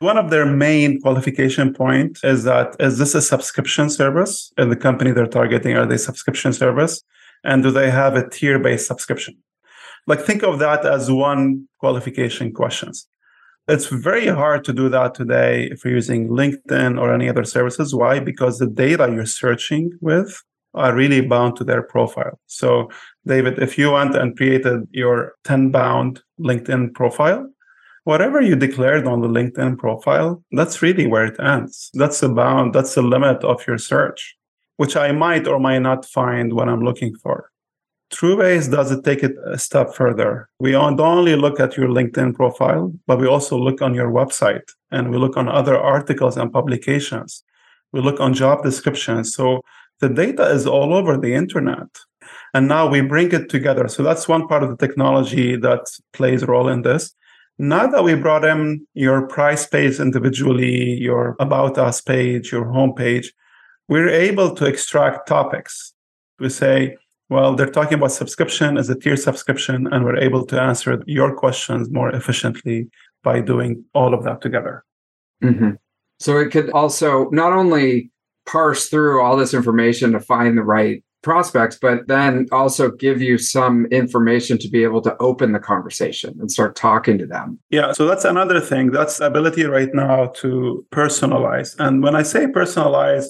one 0.00 0.18
of 0.18 0.30
their 0.30 0.44
main 0.44 1.00
qualification 1.00 1.72
point 1.72 2.18
is 2.22 2.44
that 2.44 2.76
is 2.80 2.98
this 2.98 3.14
a 3.14 3.22
subscription 3.22 3.88
service 3.88 4.52
in 4.58 4.68
the 4.68 4.76
company 4.76 5.12
they're 5.12 5.26
targeting 5.26 5.76
are 5.76 5.86
they 5.86 5.96
subscription 5.96 6.52
service 6.52 7.02
and 7.44 7.62
do 7.62 7.70
they 7.70 7.90
have 7.90 8.14
a 8.14 8.28
tier 8.28 8.58
based 8.58 8.86
subscription 8.86 9.36
like 10.06 10.20
think 10.20 10.42
of 10.42 10.58
that 10.58 10.84
as 10.84 11.10
one 11.10 11.68
qualification 11.78 12.52
questions 12.52 13.06
it's 13.68 13.86
very 13.86 14.28
hard 14.28 14.64
to 14.64 14.72
do 14.72 14.88
that 14.90 15.14
today 15.14 15.64
if 15.64 15.84
you're 15.84 15.94
using 15.94 16.28
LinkedIn 16.28 17.00
or 17.00 17.12
any 17.12 17.28
other 17.28 17.44
services. 17.44 17.94
Why? 17.94 18.20
Because 18.20 18.58
the 18.58 18.66
data 18.66 19.10
you're 19.12 19.26
searching 19.26 19.90
with 20.00 20.42
are 20.74 20.94
really 20.94 21.20
bound 21.20 21.56
to 21.56 21.64
their 21.64 21.82
profile. 21.82 22.38
So, 22.46 22.90
David, 23.26 23.58
if 23.58 23.76
you 23.78 23.92
went 23.92 24.14
and 24.14 24.36
created 24.36 24.86
your 24.92 25.34
Tenbound 25.44 26.20
LinkedIn 26.38 26.94
profile, 26.94 27.48
whatever 28.04 28.40
you 28.40 28.54
declared 28.54 29.06
on 29.06 29.20
the 29.20 29.28
LinkedIn 29.28 29.78
profile, 29.78 30.44
that's 30.52 30.82
really 30.82 31.06
where 31.06 31.24
it 31.24 31.40
ends. 31.40 31.90
That's 31.94 32.20
the 32.20 32.28
bound, 32.28 32.72
that's 32.74 32.94
the 32.94 33.02
limit 33.02 33.42
of 33.42 33.66
your 33.66 33.78
search, 33.78 34.36
which 34.76 34.96
I 34.96 35.10
might 35.12 35.48
or 35.48 35.58
might 35.58 35.80
not 35.80 36.04
find 36.04 36.52
what 36.52 36.68
I'm 36.68 36.82
looking 36.82 37.16
for. 37.16 37.50
TrueBase 38.12 38.70
does 38.70 38.92
it 38.92 39.04
take 39.04 39.22
it 39.22 39.34
a 39.44 39.58
step 39.58 39.94
further. 39.94 40.48
We 40.60 40.72
don't 40.72 41.00
only 41.00 41.34
look 41.34 41.58
at 41.58 41.76
your 41.76 41.88
LinkedIn 41.88 42.34
profile, 42.34 42.92
but 43.06 43.18
we 43.18 43.26
also 43.26 43.58
look 43.58 43.82
on 43.82 43.94
your 43.94 44.10
website 44.10 44.68
and 44.90 45.10
we 45.10 45.18
look 45.18 45.36
on 45.36 45.48
other 45.48 45.76
articles 45.76 46.36
and 46.36 46.52
publications. 46.52 47.42
We 47.92 48.00
look 48.00 48.20
on 48.20 48.32
job 48.34 48.62
descriptions. 48.62 49.34
So 49.34 49.60
the 50.00 50.08
data 50.08 50.44
is 50.50 50.66
all 50.66 50.94
over 50.94 51.16
the 51.16 51.34
internet. 51.34 51.88
And 52.54 52.68
now 52.68 52.88
we 52.88 53.00
bring 53.00 53.32
it 53.32 53.48
together. 53.48 53.88
So 53.88 54.02
that's 54.02 54.28
one 54.28 54.46
part 54.46 54.62
of 54.62 54.70
the 54.70 54.76
technology 54.76 55.56
that 55.56 55.86
plays 56.12 56.42
a 56.42 56.46
role 56.46 56.68
in 56.68 56.82
this. 56.82 57.14
Now 57.58 57.86
that 57.86 58.04
we 58.04 58.14
brought 58.14 58.44
in 58.44 58.86
your 58.94 59.26
price 59.26 59.66
page 59.66 59.98
individually, 59.98 60.94
your 60.94 61.36
about 61.40 61.78
us 61.78 62.00
page, 62.00 62.52
your 62.52 62.66
homepage, 62.66 63.28
we're 63.88 64.08
able 64.08 64.54
to 64.56 64.66
extract 64.66 65.26
topics. 65.26 65.94
We 66.38 66.50
say, 66.50 66.96
well, 67.28 67.54
they're 67.54 67.70
talking 67.70 67.98
about 67.98 68.12
subscription 68.12 68.78
as 68.78 68.88
a 68.88 68.98
tier 68.98 69.16
subscription, 69.16 69.88
and 69.92 70.04
we're 70.04 70.16
able 70.18 70.44
to 70.46 70.60
answer 70.60 71.02
your 71.06 71.34
questions 71.34 71.90
more 71.90 72.10
efficiently 72.10 72.88
by 73.22 73.40
doing 73.40 73.84
all 73.94 74.14
of 74.14 74.22
that 74.24 74.40
together. 74.40 74.84
Mm-hmm. 75.42 75.70
So 76.20 76.38
it 76.38 76.50
could 76.50 76.70
also 76.70 77.28
not 77.30 77.52
only 77.52 78.10
parse 78.46 78.88
through 78.88 79.20
all 79.20 79.36
this 79.36 79.52
information 79.52 80.12
to 80.12 80.20
find 80.20 80.56
the 80.56 80.62
right 80.62 81.02
prospects, 81.22 81.76
but 81.76 82.06
then 82.06 82.46
also 82.52 82.90
give 82.92 83.20
you 83.20 83.36
some 83.36 83.86
information 83.86 84.56
to 84.58 84.68
be 84.68 84.84
able 84.84 85.02
to 85.02 85.16
open 85.18 85.50
the 85.50 85.58
conversation 85.58 86.36
and 86.38 86.50
start 86.50 86.76
talking 86.76 87.18
to 87.18 87.26
them. 87.26 87.58
Yeah, 87.70 87.92
so 87.92 88.06
that's 88.06 88.24
another 88.24 88.60
thing. 88.60 88.92
That's 88.92 89.18
the 89.18 89.26
ability 89.26 89.64
right 89.64 89.92
now 89.92 90.26
to 90.36 90.86
personalize. 90.92 91.74
And 91.80 92.04
when 92.04 92.14
I 92.14 92.22
say 92.22 92.46
personalize, 92.46 93.26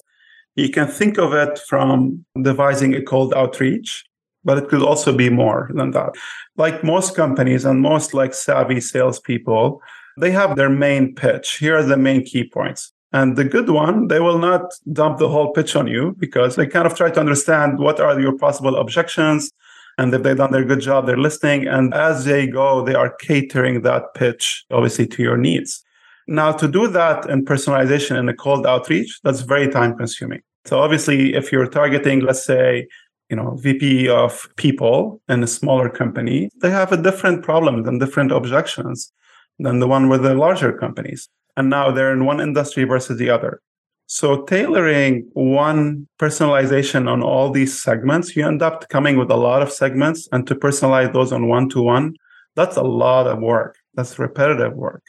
you 0.57 0.71
can 0.71 0.89
think 0.89 1.19
of 1.19 1.33
it 1.35 1.59
from 1.69 2.25
devising 2.41 2.95
a 2.95 3.03
cold 3.03 3.33
outreach, 3.35 4.05
but 4.45 4.59
it 4.59 4.69
could 4.69 4.83
also 4.83 5.15
be 5.15 5.29
more 5.29 5.71
than 5.75 5.91
that. 5.93 6.15
Like 6.57 6.83
most 6.83 7.15
companies 7.15 7.65
and 7.65 7.81
most 7.81 8.15
like 8.15 8.35
savvy 8.35 8.81
salespeople, 8.81 9.81
they 10.19 10.31
have 10.31 10.57
their 10.57 10.71
main 10.71 11.15
pitch. 11.15 11.59
Here 11.59 11.77
are 11.77 11.83
the 11.83 11.99
main 11.99 12.25
key 12.25 12.49
points. 12.49 12.93
And 13.13 13.37
the 13.37 13.45
good 13.45 13.71
one, 13.71 14.09
they 14.09 14.21
will 14.21 14.39
not 14.39 14.73
dump 14.93 15.19
the 15.19 15.29
whole 15.29 15.53
pitch 15.53 15.77
on 15.77 15.87
you 15.87 16.17
because 16.19 16.57
they 16.57 16.67
kind 16.67 16.87
of 16.87 16.95
try 16.97 17.11
to 17.11 17.21
understand 17.21 17.79
what 17.79 18.01
are 18.01 18.19
your 18.19 18.37
possible 18.37 18.77
objections. 18.77 19.51
And 19.99 20.13
if 20.13 20.23
they've 20.23 20.37
done 20.37 20.53
their 20.53 20.65
good 20.65 20.81
job, 20.81 21.07
they're 21.07 21.17
listening. 21.17 21.67
And 21.67 21.95
as 21.95 22.25
they 22.25 22.47
go, 22.47 22.85
they 22.85 22.95
are 22.95 23.15
catering 23.21 23.83
that 23.83 24.15
pitch, 24.15 24.65
obviously, 24.71 25.07
to 25.09 25.23
your 25.23 25.37
needs. 25.37 25.83
Now, 26.27 26.53
to 26.53 26.67
do 26.67 26.89
that 26.89 27.29
in 27.31 27.45
personalization 27.45 28.19
in 28.19 28.29
a 28.29 28.35
cold 28.35 28.67
outreach, 28.67 29.21
that's 29.23 29.43
very 29.43 29.69
time 29.69 29.97
consuming. 29.97 30.43
So 30.65 30.81
obviously, 30.81 31.35
if 31.35 31.53
you're 31.53 31.69
targeting, 31.69 32.21
let's 32.21 32.45
say, 32.45 32.89
you 33.31 33.37
know, 33.37 33.57
VP 33.57 34.09
of 34.09 34.49
people 34.57 35.21
in 35.29 35.43
a 35.43 35.47
smaller 35.47 35.89
company, 35.89 36.51
they 36.61 36.71
have 36.71 36.93
a 36.93 36.97
different 36.97 37.45
problem 37.45 37.87
and 37.87 38.01
different 38.01 38.33
objections 38.33 39.13
than 39.59 39.79
the 39.79 39.87
one 39.87 40.09
with 40.09 40.23
the 40.23 40.35
larger 40.35 40.73
companies. 40.73 41.29
And 41.57 41.71
now 41.71 41.91
they're 41.91 42.13
in 42.13 42.25
one 42.25 42.41
industry 42.41 42.85
versus 42.85 43.19
the 43.19 43.31
other. 43.31 43.61
So 44.07 44.43
tailoring 44.43 45.29
one 45.33 46.07
personalization 46.21 47.09
on 47.11 47.23
all 47.23 47.51
these 47.51 47.83
segments, 47.83 48.37
you 48.37 48.47
end 48.47 48.63
up 48.63 48.89
coming 48.89 49.17
with 49.17 49.31
a 49.31 49.37
lot 49.37 49.63
of 49.63 49.73
segments 49.73 50.29
and 50.31 50.47
to 50.47 50.55
personalize 50.55 51.13
those 51.13 51.33
on 51.33 51.49
one 51.49 51.69
to 51.71 51.83
one, 51.83 52.15
that's 52.55 52.77
a 52.77 52.83
lot 52.83 53.27
of 53.27 53.41
work. 53.41 53.77
That's 53.95 54.19
repetitive 54.19 54.75
work. 54.75 55.03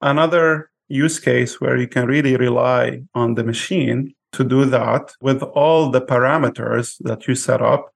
Another 0.00 0.70
use 0.88 1.18
case 1.18 1.60
where 1.60 1.76
you 1.76 1.88
can 1.88 2.06
really 2.06 2.36
rely 2.36 3.02
on 3.14 3.34
the 3.34 3.44
machine 3.44 4.14
to 4.32 4.44
do 4.44 4.64
that 4.66 5.12
with 5.20 5.42
all 5.42 5.90
the 5.90 6.00
parameters 6.00 6.96
that 7.00 7.26
you 7.26 7.34
set 7.34 7.62
up 7.62 7.92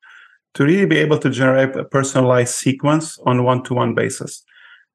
to 0.55 0.65
really 0.65 0.87
be 0.87 0.99
able 0.99 1.19
to 1.19 1.31
generate 1.31 1.77
a 1.77 1.85
personalized 1.85 2.55
sequence 2.55 3.19
on 3.27 3.45
one 3.45 3.63
to 3.65 3.75
one 3.75 3.95
basis. 3.95 4.43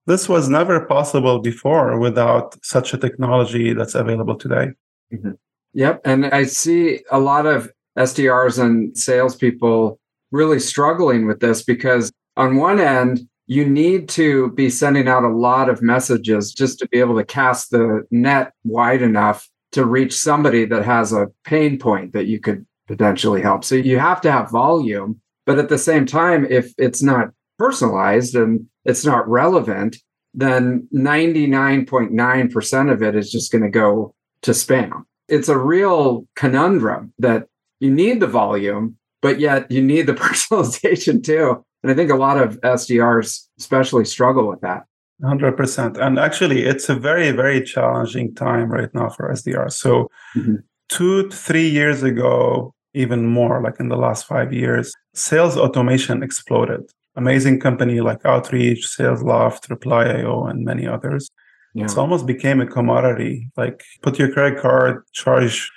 This 0.08 0.28
was 0.28 0.50
never 0.50 0.86
possible 0.86 1.40
before 1.40 1.98
without 2.00 2.56
such 2.64 2.94
a 2.94 2.98
technology 2.98 3.74
that's 3.74 3.96
available 3.96 4.36
today. 4.36 4.72
Mm-hmm. 5.14 5.32
Yep. 5.74 6.02
And 6.06 6.26
I 6.28 6.44
see 6.46 7.02
a 7.12 7.20
lot 7.20 7.46
of 7.46 7.72
SDRs 7.98 8.62
and 8.62 8.98
salespeople 8.98 10.00
really 10.32 10.60
struggling 10.60 11.28
with 11.28 11.40
this 11.40 11.64
because, 11.64 12.12
on 12.38 12.58
one 12.58 12.80
end, 12.80 13.28
you 13.48 13.66
need 13.66 14.10
to 14.10 14.52
be 14.52 14.70
sending 14.70 15.08
out 15.08 15.24
a 15.24 15.30
lot 15.30 15.70
of 15.70 15.82
messages 15.82 16.52
just 16.52 16.80
to 16.80 16.88
be 16.88 17.00
able 17.00 17.16
to 17.16 17.26
cast 17.26 17.72
the 17.72 18.04
net 18.12 18.54
wide 18.64 19.02
enough 19.02 19.48
to 19.72 19.86
reach 19.86 20.14
somebody 20.18 20.66
that 20.66 20.86
has 20.86 21.14
a 21.14 21.28
pain 21.44 21.78
point 21.78 22.14
that 22.14 22.26
you 22.26 22.40
could 22.40 22.66
potentially 22.88 23.42
help. 23.42 23.64
So 23.64 23.76
you 23.76 24.00
have 24.00 24.22
to 24.22 24.32
have 24.32 24.50
volume. 24.50 25.20
But 25.46 25.60
at 25.60 25.70
the 25.70 25.78
same 25.78 26.06
time, 26.06 26.48
if 26.50 26.74
it's 26.78 27.04
not 27.04 27.30
personalized 27.60 28.36
and 28.36 28.68
it's 28.84 29.06
not 29.06 29.28
relevant, 29.30 29.98
then 30.34 30.88
99.9% 30.94 32.92
of 32.92 33.04
it 33.04 33.16
is 33.16 33.32
just 33.32 33.52
going 33.52 33.64
to 33.64 33.70
go 33.70 34.14
to 34.42 34.52
spam. 34.52 35.04
It's 35.28 35.50
a 35.50 35.58
real 35.58 36.28
conundrum 36.36 37.14
that 37.20 37.48
you 37.80 37.92
need 37.92 38.20
the 38.20 38.28
volume, 38.28 38.98
but 39.22 39.40
yet 39.40 39.72
you 39.72 39.82
need 39.82 40.08
the 40.08 40.14
personalization 40.26 41.24
too. 41.24 41.66
And 41.86 41.92
I 41.92 41.94
think 41.94 42.10
a 42.10 42.16
lot 42.16 42.38
of 42.38 42.60
SDRs 42.62 43.48
especially 43.60 44.06
struggle 44.06 44.48
with 44.48 44.62
that. 44.62 44.86
100%. 45.22 45.98
And 45.98 46.18
actually, 46.18 46.64
it's 46.64 46.90
a 46.90 46.96
very, 46.96 47.30
very 47.32 47.62
challenging 47.62 48.34
time 48.34 48.70
right 48.70 48.94
now 48.96 49.10
for 49.10 49.32
SDRs. 49.32 49.74
So, 49.74 50.10
mm-hmm. 50.36 50.56
two 50.90 51.30
to 51.30 51.36
three 51.36 51.70
years 51.70 52.02
ago, 52.02 52.74
even 52.96 53.28
more, 53.28 53.62
like 53.62 53.80
in 53.80 53.90
the 53.90 53.98
last 53.98 54.26
five 54.26 54.52
years, 54.52 54.92
sales 55.14 55.58
automation 55.58 56.24
exploded 56.24 56.82
amazing 57.16 57.60
company 57.60 58.02
like 58.02 58.26
Outreach, 58.26 58.88
SalesLoft, 58.88 59.70
Reply.io, 59.70 60.46
and 60.46 60.66
many 60.66 60.88
others. 60.88 61.30
Yeah. 61.74 61.86
It's 61.86 61.98
almost 61.98 62.26
became 62.26 62.62
a 62.62 62.68
commodity. 62.68 63.50
Like 63.58 63.84
put 64.02 64.18
your 64.18 64.32
credit 64.32 64.60
card, 64.60 65.04
charge 65.12 65.72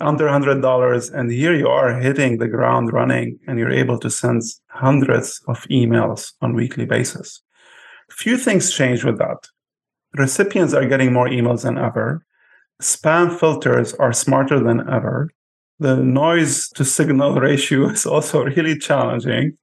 under 0.00 0.26
$100, 0.26 1.12
and 1.12 1.30
here 1.30 1.54
you 1.54 1.68
are 1.68 1.98
hitting 1.98 2.38
the 2.38 2.48
ground 2.48 2.92
running, 2.92 3.38
and 3.46 3.58
you're 3.58 3.70
able 3.70 3.98
to 3.98 4.10
send 4.10 4.42
hundreds 4.68 5.42
of 5.48 5.62
emails 5.70 6.32
on 6.40 6.54
weekly 6.54 6.84
basis. 6.84 7.42
Few 8.10 8.36
things 8.36 8.72
change 8.72 9.04
with 9.04 9.18
that. 9.18 9.48
Recipients 10.16 10.74
are 10.74 10.86
getting 10.86 11.12
more 11.12 11.28
emails 11.28 11.62
than 11.62 11.78
ever. 11.78 12.24
Spam 12.80 13.38
filters 13.38 13.94
are 13.94 14.12
smarter 14.12 14.60
than 14.60 14.88
ever 14.88 15.30
the 15.78 15.96
noise 15.96 16.68
to 16.70 16.84
signal 16.84 17.34
ratio 17.40 17.88
is 17.88 18.06
also 18.06 18.44
really 18.44 18.78
challenging. 18.78 19.56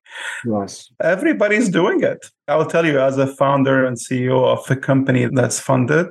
Yes. 0.46 0.90
Everybody's 1.02 1.70
doing 1.70 2.04
it. 2.04 2.26
I'll 2.48 2.66
tell 2.66 2.86
you, 2.86 3.00
as 3.00 3.18
a 3.18 3.28
founder 3.28 3.86
and 3.86 3.98
CEO 3.98 4.46
of 4.46 4.70
a 4.70 4.76
company 4.76 5.28
that's 5.32 5.60
funded, 5.60 6.08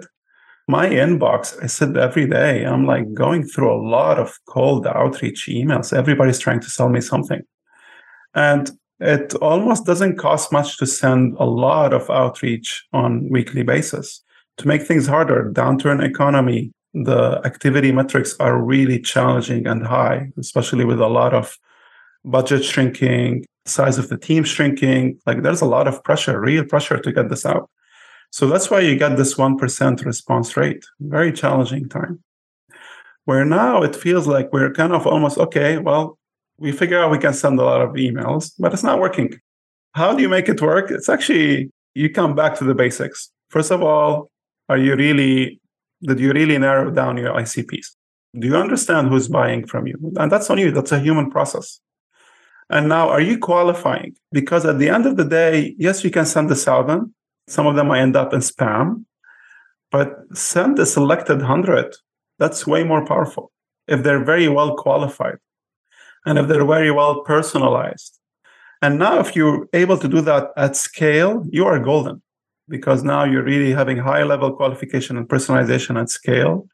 my 0.70 0.88
inbox, 0.88 1.60
I 1.62 1.66
said 1.66 1.96
every 1.96 2.26
day, 2.26 2.64
I'm 2.64 2.86
like 2.86 3.12
going 3.12 3.44
through 3.44 3.72
a 3.72 3.82
lot 3.82 4.18
of 4.18 4.38
cold 4.46 4.86
outreach 4.86 5.46
emails. 5.48 5.92
Everybody's 5.92 6.38
trying 6.38 6.60
to 6.60 6.70
sell 6.70 6.88
me 6.88 7.00
something. 7.00 7.42
And 8.34 8.70
it 9.00 9.34
almost 9.34 9.84
doesn't 9.84 10.18
cost 10.18 10.52
much 10.52 10.78
to 10.78 10.86
send 10.86 11.36
a 11.38 11.44
lot 11.44 11.92
of 11.92 12.08
outreach 12.08 12.86
on 12.92 13.28
weekly 13.28 13.64
basis. 13.64 14.22
To 14.58 14.68
make 14.68 14.82
things 14.82 15.06
harder, 15.06 15.50
downturn 15.52 16.04
economy, 16.04 16.72
the 16.94 17.40
activity 17.44 17.90
metrics 17.92 18.36
are 18.38 18.62
really 18.62 19.00
challenging 19.00 19.66
and 19.66 19.84
high, 19.84 20.30
especially 20.38 20.84
with 20.84 21.00
a 21.00 21.08
lot 21.08 21.34
of 21.34 21.58
budget 22.24 22.64
shrinking, 22.64 23.44
size 23.66 23.98
of 23.98 24.08
the 24.08 24.18
team 24.18 24.44
shrinking. 24.44 25.18
Like 25.26 25.42
there's 25.42 25.62
a 25.62 25.72
lot 25.76 25.88
of 25.88 26.04
pressure, 26.04 26.40
real 26.40 26.64
pressure 26.64 26.98
to 26.98 27.12
get 27.12 27.28
this 27.28 27.44
out. 27.44 27.70
So 28.30 28.46
that's 28.46 28.70
why 28.70 28.80
you 28.80 28.96
get 28.96 29.16
this 29.16 29.34
1% 29.34 30.04
response 30.04 30.56
rate. 30.56 30.84
Very 31.00 31.32
challenging 31.32 31.88
time. 31.88 32.22
Where 33.24 33.44
now 33.44 33.82
it 33.82 33.94
feels 33.94 34.26
like 34.26 34.52
we're 34.52 34.72
kind 34.72 34.92
of 34.92 35.06
almost 35.06 35.38
okay, 35.38 35.78
well, 35.78 36.18
we 36.58 36.72
figure 36.72 37.00
out 37.00 37.10
we 37.10 37.18
can 37.18 37.34
send 37.34 37.58
a 37.58 37.64
lot 37.64 37.80
of 37.80 37.90
emails, 37.90 38.52
but 38.58 38.72
it's 38.72 38.82
not 38.82 39.00
working. 39.00 39.38
How 39.94 40.14
do 40.14 40.22
you 40.22 40.28
make 40.28 40.48
it 40.48 40.60
work? 40.60 40.90
It's 40.90 41.08
actually, 41.08 41.70
you 41.94 42.10
come 42.10 42.34
back 42.34 42.56
to 42.58 42.64
the 42.64 42.74
basics. 42.74 43.30
First 43.48 43.70
of 43.72 43.82
all, 43.82 44.30
are 44.68 44.78
you 44.78 44.94
really 44.94 45.60
did 46.02 46.18
you 46.18 46.32
really 46.32 46.56
narrow 46.58 46.90
down 46.90 47.16
your 47.18 47.34
ICPs? 47.34 47.88
Do 48.38 48.46
you 48.46 48.56
understand 48.56 49.08
who's 49.08 49.28
buying 49.28 49.66
from 49.66 49.86
you? 49.86 49.98
And 50.16 50.30
that's 50.32 50.48
on 50.50 50.58
you. 50.58 50.70
That's 50.70 50.92
a 50.92 50.98
human 50.98 51.30
process. 51.30 51.80
And 52.70 52.88
now, 52.88 53.08
are 53.08 53.20
you 53.20 53.38
qualifying? 53.38 54.16
Because 54.30 54.64
at 54.64 54.78
the 54.78 54.88
end 54.88 55.04
of 55.04 55.16
the 55.16 55.24
day, 55.24 55.74
yes, 55.76 56.04
you 56.04 56.10
can 56.10 56.24
send 56.24 56.50
a 56.50 56.54
thousand. 56.54 57.12
Some 57.50 57.66
of 57.66 57.74
them 57.74 57.88
might 57.88 58.00
end 58.00 58.16
up 58.16 58.32
in 58.32 58.40
spam, 58.40 59.04
but 59.90 60.18
send 60.32 60.78
a 60.78 60.86
selected 60.86 61.42
hundred. 61.42 61.96
That's 62.38 62.66
way 62.66 62.84
more 62.84 63.04
powerful 63.04 63.50
if 63.88 64.04
they're 64.04 64.24
very 64.24 64.48
well 64.48 64.76
qualified 64.76 65.38
and 66.24 66.38
if 66.38 66.46
they're 66.46 66.64
very 66.64 66.92
well 66.92 67.22
personalized. 67.22 68.18
And 68.82 68.98
now, 68.98 69.18
if 69.18 69.34
you're 69.34 69.68
able 69.72 69.98
to 69.98 70.08
do 70.08 70.20
that 70.22 70.52
at 70.56 70.76
scale, 70.76 71.44
you 71.50 71.66
are 71.66 71.78
golden 71.80 72.22
because 72.68 73.02
now 73.02 73.24
you're 73.24 73.42
really 73.42 73.72
having 73.72 73.98
high 73.98 74.22
level 74.22 74.52
qualification 74.52 75.16
and 75.16 75.28
personalization 75.28 76.00
at 76.00 76.08
scale, 76.08 76.68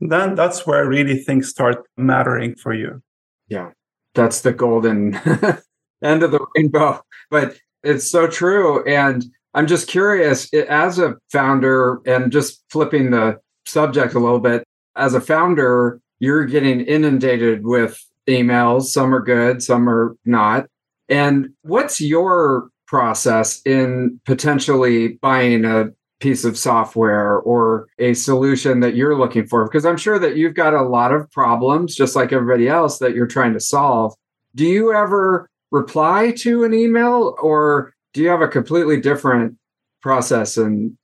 then 0.00 0.34
that's 0.34 0.66
where 0.66 0.88
really 0.88 1.18
things 1.18 1.48
start 1.48 1.86
mattering 1.96 2.54
for 2.56 2.72
you. 2.72 3.02
Yeah, 3.48 3.72
that's 4.14 4.40
the 4.40 4.52
golden 4.52 5.14
end 6.02 6.22
of 6.22 6.30
the 6.30 6.44
rainbow. 6.56 7.02
But 7.30 7.58
it's 7.82 8.10
so 8.10 8.26
true. 8.26 8.82
And 8.84 9.24
I'm 9.56 9.66
just 9.66 9.88
curious, 9.88 10.52
as 10.52 10.98
a 10.98 11.16
founder, 11.32 12.00
and 12.04 12.30
just 12.30 12.62
flipping 12.68 13.10
the 13.10 13.40
subject 13.64 14.12
a 14.12 14.18
little 14.18 14.38
bit, 14.38 14.62
as 14.96 15.14
a 15.14 15.20
founder, 15.20 15.98
you're 16.18 16.44
getting 16.44 16.82
inundated 16.82 17.64
with 17.64 17.98
emails. 18.28 18.84
Some 18.84 19.14
are 19.14 19.22
good, 19.22 19.62
some 19.62 19.88
are 19.88 20.14
not. 20.26 20.66
And 21.08 21.54
what's 21.62 22.02
your 22.02 22.68
process 22.86 23.62
in 23.64 24.20
potentially 24.26 25.14
buying 25.22 25.64
a 25.64 25.86
piece 26.20 26.44
of 26.44 26.58
software 26.58 27.38
or 27.38 27.88
a 27.98 28.12
solution 28.12 28.80
that 28.80 28.94
you're 28.94 29.18
looking 29.18 29.46
for? 29.46 29.64
Because 29.64 29.86
I'm 29.86 29.96
sure 29.96 30.18
that 30.18 30.36
you've 30.36 30.54
got 30.54 30.74
a 30.74 30.82
lot 30.82 31.12
of 31.12 31.30
problems, 31.30 31.96
just 31.96 32.14
like 32.14 32.30
everybody 32.30 32.68
else, 32.68 32.98
that 32.98 33.14
you're 33.14 33.26
trying 33.26 33.54
to 33.54 33.60
solve. 33.60 34.14
Do 34.54 34.66
you 34.66 34.92
ever 34.92 35.48
reply 35.70 36.32
to 36.38 36.64
an 36.64 36.74
email 36.74 37.36
or 37.40 37.94
do 38.16 38.22
you 38.22 38.30
have 38.30 38.40
a 38.40 38.48
completely 38.48 38.98
different 38.98 39.58
process 40.00 40.56
in 40.56 40.96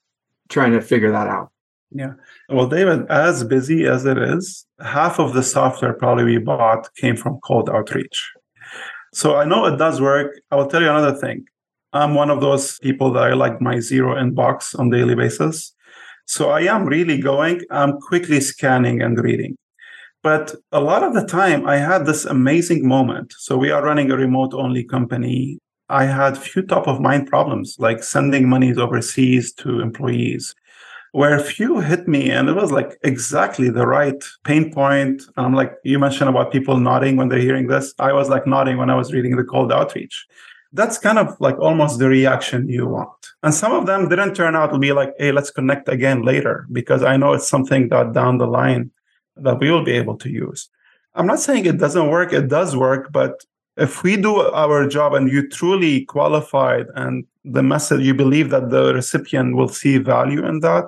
trying 0.49 0.73
to 0.73 0.81
figure 0.81 1.13
that 1.13 1.27
out? 1.27 1.51
Yeah. 1.91 2.15
Well, 2.49 2.67
David, 2.67 3.07
as 3.11 3.45
busy 3.45 3.85
as 3.85 4.07
it 4.07 4.17
is, 4.17 4.65
half 4.83 5.21
of 5.21 5.35
the 5.35 5.43
software 5.43 5.93
probably 5.93 6.25
we 6.25 6.39
bought 6.39 6.89
came 6.97 7.17
from 7.17 7.39
cold 7.45 7.69
outreach. 7.69 8.33
So 9.13 9.37
I 9.37 9.45
know 9.45 9.67
it 9.67 9.77
does 9.77 10.01
work. 10.01 10.41
I 10.51 10.57
will 10.57 10.69
tell 10.69 10.81
you 10.81 10.89
another 10.89 11.15
thing. 11.15 11.45
I'm 11.93 12.15
one 12.15 12.31
of 12.31 12.41
those 12.41 12.79
people 12.79 13.13
that 13.13 13.25
I 13.25 13.35
like 13.35 13.61
my 13.61 13.79
zero 13.79 14.15
inbox 14.15 14.79
on 14.79 14.89
daily 14.89 15.15
basis. 15.15 15.75
So 16.25 16.49
I 16.49 16.63
am 16.63 16.87
really 16.87 17.19
going, 17.21 17.61
I'm 17.71 18.01
quickly 18.01 18.41
scanning 18.41 19.03
and 19.03 19.19
reading. 19.19 19.59
But 20.23 20.55
a 20.71 20.81
lot 20.81 21.03
of 21.03 21.13
the 21.13 21.27
time 21.27 21.67
I 21.67 21.77
had 21.77 22.07
this 22.07 22.25
amazing 22.25 22.89
moment. 22.89 23.35
So 23.37 23.59
we 23.59 23.71
are 23.71 23.85
running 23.85 24.11
a 24.11 24.17
remote 24.17 24.55
only 24.55 24.83
company. 24.83 25.59
I 25.93 26.07
had 26.07 26.39
few 26.39 26.63
top 26.63 26.89
of 26.89 27.01
mind 27.01 27.29
problems 27.29 27.77
like 27.79 28.03
sending 28.03 28.49
monies 28.49 28.79
overseas 28.79 29.53
to 29.55 29.81
employees 29.81 30.55
where 31.13 31.37
a 31.37 31.43
few 31.43 31.81
hit 31.81 32.09
me 32.09 32.31
and 32.31 32.49
it 32.49 32.55
was 32.55 32.73
like 32.73 32.99
exactly 33.05 33.69
the 33.69 33.87
right 33.87 34.25
pain 34.45 34.73
point. 34.73 35.23
And 35.37 35.47
I'm 35.47 35.55
like, 35.55 35.75
you 35.85 35.99
mentioned 35.99 36.31
about 36.31 36.51
people 36.51 36.79
nodding 36.79 37.17
when 37.17 37.29
they're 37.29 37.39
hearing 37.39 37.67
this. 37.67 37.93
I 37.99 38.15
was 38.15 38.31
like 38.31 38.47
nodding 38.47 38.79
when 38.79 38.89
I 38.89 38.95
was 38.95 39.13
reading 39.13 39.37
the 39.37 39.45
cold 39.45 39.71
outreach. 39.71 40.27
That's 40.73 40.97
kind 40.97 41.19
of 41.19 41.37
like 41.39 41.59
almost 41.59 41.99
the 41.99 42.09
reaction 42.09 42.67
you 42.67 42.87
want. 42.87 43.27
And 43.43 43.53
some 43.53 43.73
of 43.73 43.85
them 43.85 44.09
didn't 44.09 44.35
turn 44.35 44.57
out 44.57 44.73
to 44.73 44.79
be 44.79 44.93
like, 44.93 45.13
hey, 45.19 45.31
let's 45.31 45.51
connect 45.51 45.91
again 45.91 46.23
later, 46.23 46.67
because 46.73 47.03
I 47.03 47.19
know 47.19 47.35
it's 47.35 47.49
something 47.49 47.91
that 47.91 48.15
down 48.15 48.39
the 48.39 48.47
line 48.47 48.91
that 49.37 49.61
we 49.61 49.71
will 49.71 49.85
be 49.85 49.93
able 49.93 50.17
to 50.17 50.31
use. 50.31 50.71
I'm 51.15 51.27
not 51.27 51.41
saying 51.41 51.67
it 51.67 51.77
doesn't 51.77 52.09
work, 52.09 52.33
it 52.33 52.49
does 52.49 52.75
work, 52.75 53.13
but 53.13 53.45
if 53.77 54.03
we 54.03 54.17
do 54.17 54.37
our 54.37 54.87
job 54.87 55.15
and 55.15 55.31
you 55.31 55.49
truly 55.49 56.05
qualified 56.05 56.87
and 56.95 57.25
the 57.45 57.63
message 57.63 58.03
you 58.03 58.15
believe 58.15 58.51
that 58.51 58.71
the 58.71 58.95
recipient 58.95 59.57
will 59.57 59.69
see 59.69 59.99
value 59.99 60.45
in 60.45 60.61
that, 60.61 60.85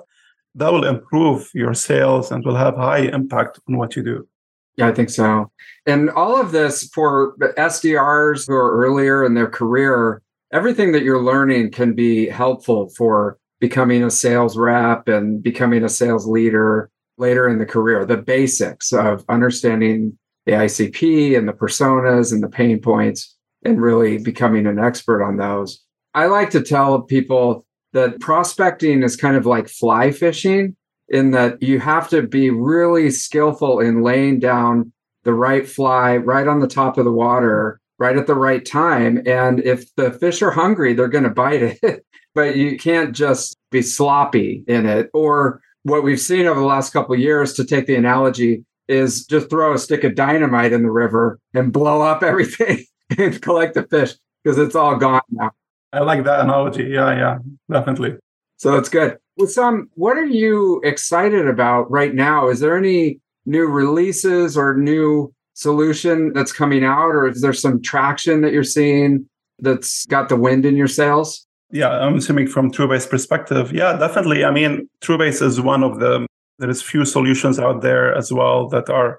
that 0.55 0.73
will 0.73 0.85
improve 0.85 1.51
your 1.55 1.75
sales 1.75 2.31
and 2.31 2.45
will 2.45 2.57
have 2.57 2.77
high 2.77 2.99
impact 3.01 3.59
on 3.69 3.77
what 3.77 3.97
you 3.97 4.03
do. 4.03 4.29
Yeah, 4.77 4.89
I 4.89 4.93
think 4.93 5.11
so. 5.11 5.51
And 5.87 6.11
all 6.11 6.41
of 6.41 6.53
this 6.53 6.89
for 6.93 7.37
SDRs 7.39 8.47
who 8.47 8.55
are 8.55 8.77
earlier 8.85 9.25
in 9.25 9.35
their 9.35 9.49
career, 9.49 10.21
everything 10.53 10.93
that 10.93 11.03
you're 11.03 11.23
learning 11.23 11.71
can 11.71 11.95
be 11.95 12.29
helpful 12.29 12.91
for 12.91 13.39
becoming 13.61 14.03
a 14.03 14.11
sales 14.11 14.57
rep 14.57 15.09
and 15.09 15.43
becoming 15.43 15.85
a 15.85 15.89
sales 15.89 16.27
leader 16.27 16.91
later 17.19 17.49
in 17.49 17.59
the 17.59 17.67
career. 17.67 18.05
The 18.05 18.17
basics 18.17 18.93
of 18.93 19.25
understanding 19.29 20.19
the 20.47 20.53
ICP 20.53 21.37
and 21.37 21.49
the 21.49 21.53
personas 21.53 22.33
and 22.33 22.43
the 22.43 22.49
pain 22.49 22.81
points 22.81 23.37
and 23.65 23.81
really 23.81 24.19
becoming 24.19 24.67
an 24.67 24.79
expert 24.79 25.23
on 25.23 25.37
those. 25.37 25.83
I 26.15 26.27
like 26.27 26.51
to 26.51 26.63
tell 26.63 27.03
people 27.03 27.67
that 27.93 28.21
prospecting 28.21 29.03
is 29.03 29.17
kind 29.17 29.37
of 29.37 29.47
like 29.47 29.69
fly 29.69 30.11
fishing 30.11 30.77
in 31.09 31.31
that 31.33 31.63
you 31.63 31.81
have 31.81 32.09
to 32.11 32.23
be 32.23 32.51
really 32.51 33.11
skillful 33.11 33.81
in 33.81 34.03
laying 34.03 34.39
down 34.39 34.93
the 35.25 35.35
right 35.35 35.69
fly 35.69 36.17
right 36.17 36.47
on 36.47 36.61
the 36.61 36.67
top 36.67 36.99
of 36.99 37.05
the 37.05 37.13
water 37.13 37.81
right 37.99 38.17
at 38.17 38.27
the 38.27 38.35
right 38.35 38.67
time. 38.67 39.23
And 39.27 39.61
if 39.61 39.95
the 39.95 40.11
fish 40.13 40.43
are 40.43 40.51
hungry 40.51 40.93
they're 40.93 41.09
going 41.09 41.25
to 41.25 41.31
bite 41.31 41.79
it. 41.83 42.05
But 42.35 42.57
you 42.57 42.77
can't 42.77 43.15
just 43.15 43.57
be 43.71 43.81
sloppy 43.81 44.65
in 44.67 44.87
it. 44.87 45.09
Or 45.15 45.61
what 45.85 46.03
we've 46.03 46.21
seen 46.21 46.47
over 46.47 46.59
the 46.59 46.67
last 46.67 46.93
couple 46.93 47.15
years 47.17 47.53
to 47.53 47.65
take 47.65 47.87
the 47.87 47.95
analogy 47.95 48.65
is 48.89 49.25
just 49.27 49.51
throw 49.51 49.75
a 49.75 49.79
stick 49.79 50.05
of 50.05 50.15
dynamite 50.15 50.73
in 50.73 50.83
the 50.83 50.91
river 50.91 51.39
and 51.55 51.73
blow 51.73 52.03
up 52.03 52.23
everything 52.23 52.85
and 53.19 53.41
collect 53.41 53.75
the 53.75 53.83
fish 53.85 54.15
because 54.43 54.59
it's 54.59 54.75
all 54.75 54.97
gone 54.97 55.23
now 55.31 55.51
I 55.95 56.01
like 56.01 56.25
that 56.25 56.41
analogy. 56.41 56.85
Yeah, 56.85 57.17
yeah, 57.17 57.39
definitely. 57.71 58.17
So 58.57 58.73
that's 58.73 58.89
good. 58.89 59.19
Wissam, 59.41 59.85
what 59.95 60.17
are 60.17 60.27
you 60.27 60.81
excited 60.83 61.47
about 61.47 61.89
right 61.91 62.13
now? 62.13 62.49
Is 62.49 62.59
there 62.61 62.77
any 62.77 63.21
new 63.47 63.67
releases 63.67 64.57
or 64.57 64.77
new 64.77 65.33
solution 65.55 66.33
that's 66.33 66.53
coming 66.53 66.85
out, 66.85 67.11
or 67.11 67.29
is 67.29 67.41
there 67.43 67.53
some 67.53 67.81
traction 67.81 68.41
that 68.41 68.53
you're 68.53 68.65
seeing 68.65 69.29
that's 69.61 70.05
got 70.07 70.29
the 70.29 70.37
wind 70.37 70.67
in 70.67 70.77
your 70.77 70.89
sails? 70.89 71.47
Yeah, 71.71 71.91
I'm 71.91 72.17
assuming 72.17 72.49
from 72.49 72.73
TrueBase 72.73 73.09
perspective. 73.09 73.73
Yeah, 73.73 73.97
definitely. 73.97 74.45
I 74.45 74.51
mean, 74.51 74.89
TrueBase 75.01 75.43
is 75.43 75.61
one 75.61 75.85
of 75.85 76.01
the 76.01 76.27
there 76.59 76.71
is 76.71 76.83
few 76.83 77.05
solutions 77.05 77.59
out 77.59 77.83
there 77.83 78.15
as 78.15 78.33
well 78.33 78.69
that 78.69 78.89
are 78.89 79.19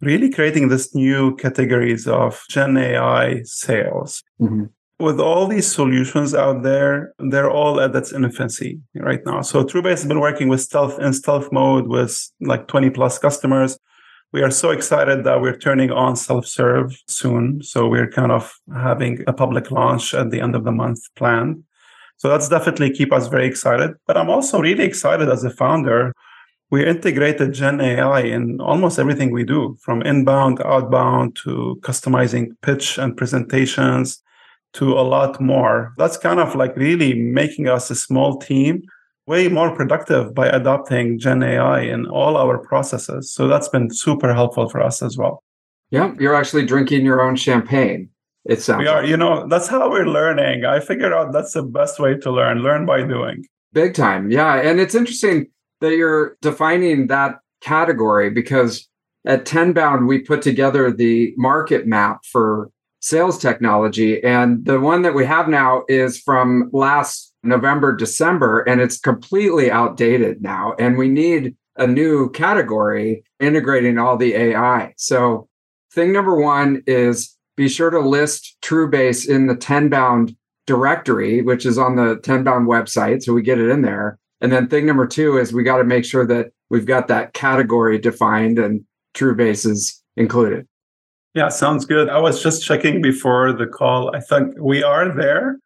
really 0.00 0.30
creating 0.30 0.68
this 0.68 0.94
new 0.94 1.34
categories 1.36 2.06
of 2.06 2.44
Gen 2.48 2.76
AI 2.76 3.42
sales. 3.44 4.22
Mm-hmm 4.40 4.66
with 5.00 5.20
all 5.20 5.46
these 5.46 5.70
solutions 5.70 6.34
out 6.34 6.62
there, 6.62 7.14
they're 7.18 7.50
all 7.50 7.80
at 7.80 7.94
its 7.94 8.12
infancy 8.12 8.80
right 8.94 9.20
now. 9.24 9.42
So 9.42 9.62
TrueBase 9.64 9.90
has 9.90 10.06
been 10.06 10.20
working 10.20 10.48
with 10.48 10.60
stealth 10.60 10.98
in 10.98 11.12
stealth 11.12 11.52
mode 11.52 11.86
with 11.86 12.30
like 12.40 12.66
20 12.66 12.90
plus 12.90 13.18
customers. 13.18 13.78
We 14.32 14.42
are 14.42 14.50
so 14.50 14.70
excited 14.70 15.24
that 15.24 15.40
we're 15.40 15.56
turning 15.56 15.90
on 15.90 16.16
self-serve 16.16 17.00
soon. 17.06 17.62
So 17.62 17.88
we're 17.88 18.10
kind 18.10 18.32
of 18.32 18.52
having 18.74 19.22
a 19.26 19.32
public 19.32 19.70
launch 19.70 20.14
at 20.14 20.30
the 20.30 20.40
end 20.40 20.54
of 20.54 20.64
the 20.64 20.72
month 20.72 21.00
planned. 21.14 21.62
So 22.16 22.28
that's 22.28 22.48
definitely 22.48 22.90
keep 22.90 23.12
us 23.12 23.28
very 23.28 23.46
excited. 23.46 23.92
But 24.06 24.16
I'm 24.16 24.28
also 24.28 24.58
really 24.58 24.84
excited 24.84 25.28
as 25.28 25.44
a 25.44 25.50
founder. 25.50 26.12
We 26.70 26.86
integrated 26.86 27.54
Gen 27.54 27.80
AI 27.80 28.20
in 28.20 28.60
almost 28.60 28.98
everything 28.98 29.30
we 29.30 29.44
do, 29.44 29.76
from 29.80 30.02
inbound, 30.02 30.60
outbound 30.62 31.36
to 31.44 31.78
customizing 31.82 32.50
pitch 32.60 32.98
and 32.98 33.16
presentations 33.16 34.22
to 34.74 34.92
a 34.92 35.00
lot 35.00 35.40
more. 35.40 35.94
That's 35.96 36.18
kind 36.18 36.40
of 36.40 36.54
like 36.54 36.76
really 36.76 37.14
making 37.14 37.68
us 37.68 37.90
a 37.90 37.94
small 37.94 38.38
team 38.38 38.82
way 39.26 39.48
more 39.48 39.74
productive 39.74 40.34
by 40.34 40.48
adopting 40.48 41.18
Gen 41.18 41.42
AI 41.42 41.80
in 41.80 42.06
all 42.06 42.36
our 42.36 42.58
processes. 42.58 43.30
So 43.30 43.48
that's 43.48 43.68
been 43.68 43.90
super 43.90 44.34
helpful 44.34 44.68
for 44.68 44.82
us 44.82 45.02
as 45.02 45.16
well. 45.16 45.42
Yeah, 45.90 46.14
you're 46.18 46.34
actually 46.34 46.66
drinking 46.66 47.04
your 47.04 47.20
own 47.22 47.36
champagne. 47.36 48.10
It 48.44 48.62
sounds. 48.62 48.80
We 48.80 48.88
are, 48.88 49.00
like. 49.02 49.10
you 49.10 49.16
know, 49.16 49.46
that's 49.48 49.68
how 49.68 49.90
we're 49.90 50.06
learning. 50.06 50.64
I 50.64 50.80
figured 50.80 51.12
out 51.12 51.32
that's 51.32 51.52
the 51.52 51.62
best 51.62 51.98
way 51.98 52.16
to 52.16 52.30
learn. 52.30 52.60
Learn 52.60 52.86
by 52.86 53.06
doing. 53.06 53.44
Big 53.72 53.94
time, 53.94 54.30
yeah. 54.30 54.54
And 54.56 54.80
it's 54.80 54.94
interesting 54.94 55.46
that 55.80 55.94
you're 55.94 56.36
defining 56.40 57.06
that 57.08 57.40
category 57.60 58.30
because 58.30 58.88
at 59.26 59.44
Tenbound 59.44 60.06
we 60.06 60.20
put 60.20 60.42
together 60.42 60.90
the 60.90 61.34
market 61.36 61.86
map 61.86 62.24
for 62.24 62.70
sales 63.00 63.38
technology. 63.38 64.22
And 64.22 64.64
the 64.64 64.80
one 64.80 65.02
that 65.02 65.14
we 65.14 65.24
have 65.24 65.48
now 65.48 65.82
is 65.88 66.20
from 66.20 66.70
last 66.72 67.32
November, 67.42 67.94
December, 67.94 68.60
and 68.60 68.80
it's 68.80 68.98
completely 68.98 69.70
outdated 69.70 70.42
now. 70.42 70.74
And 70.78 70.98
we 70.98 71.08
need 71.08 71.56
a 71.76 71.86
new 71.86 72.30
category 72.30 73.24
integrating 73.38 73.98
all 73.98 74.16
the 74.16 74.34
AI. 74.34 74.94
So, 74.96 75.48
thing 75.92 76.12
number 76.12 76.36
one 76.36 76.82
is 76.86 77.36
be 77.56 77.68
sure 77.68 77.90
to 77.90 78.00
list 78.00 78.56
TrueBase 78.62 79.28
in 79.28 79.46
the 79.46 79.56
Tenbound 79.56 80.36
directory, 80.66 81.40
which 81.42 81.64
is 81.64 81.78
on 81.78 81.96
the 81.96 82.16
Tenbound 82.16 82.66
website. 82.66 83.22
So, 83.22 83.32
we 83.32 83.42
get 83.42 83.60
it 83.60 83.70
in 83.70 83.82
there. 83.82 84.18
And 84.40 84.52
then 84.52 84.68
thing 84.68 84.86
number 84.86 85.06
two 85.06 85.36
is 85.38 85.52
we 85.52 85.62
got 85.62 85.78
to 85.78 85.84
make 85.84 86.04
sure 86.04 86.26
that 86.26 86.52
we've 86.70 86.86
got 86.86 87.08
that 87.08 87.32
category 87.32 87.98
defined 87.98 88.58
and 88.58 88.84
TrueBase 89.14 89.66
is 89.66 90.02
included. 90.16 90.66
Yeah, 91.34 91.48
sounds 91.48 91.84
good. 91.84 92.08
I 92.08 92.18
was 92.18 92.42
just 92.42 92.64
checking 92.64 93.02
before 93.02 93.52
the 93.52 93.66
call. 93.66 94.14
I 94.14 94.20
think 94.20 94.54
we 94.58 94.82
are 94.82 95.14
there, 95.14 95.58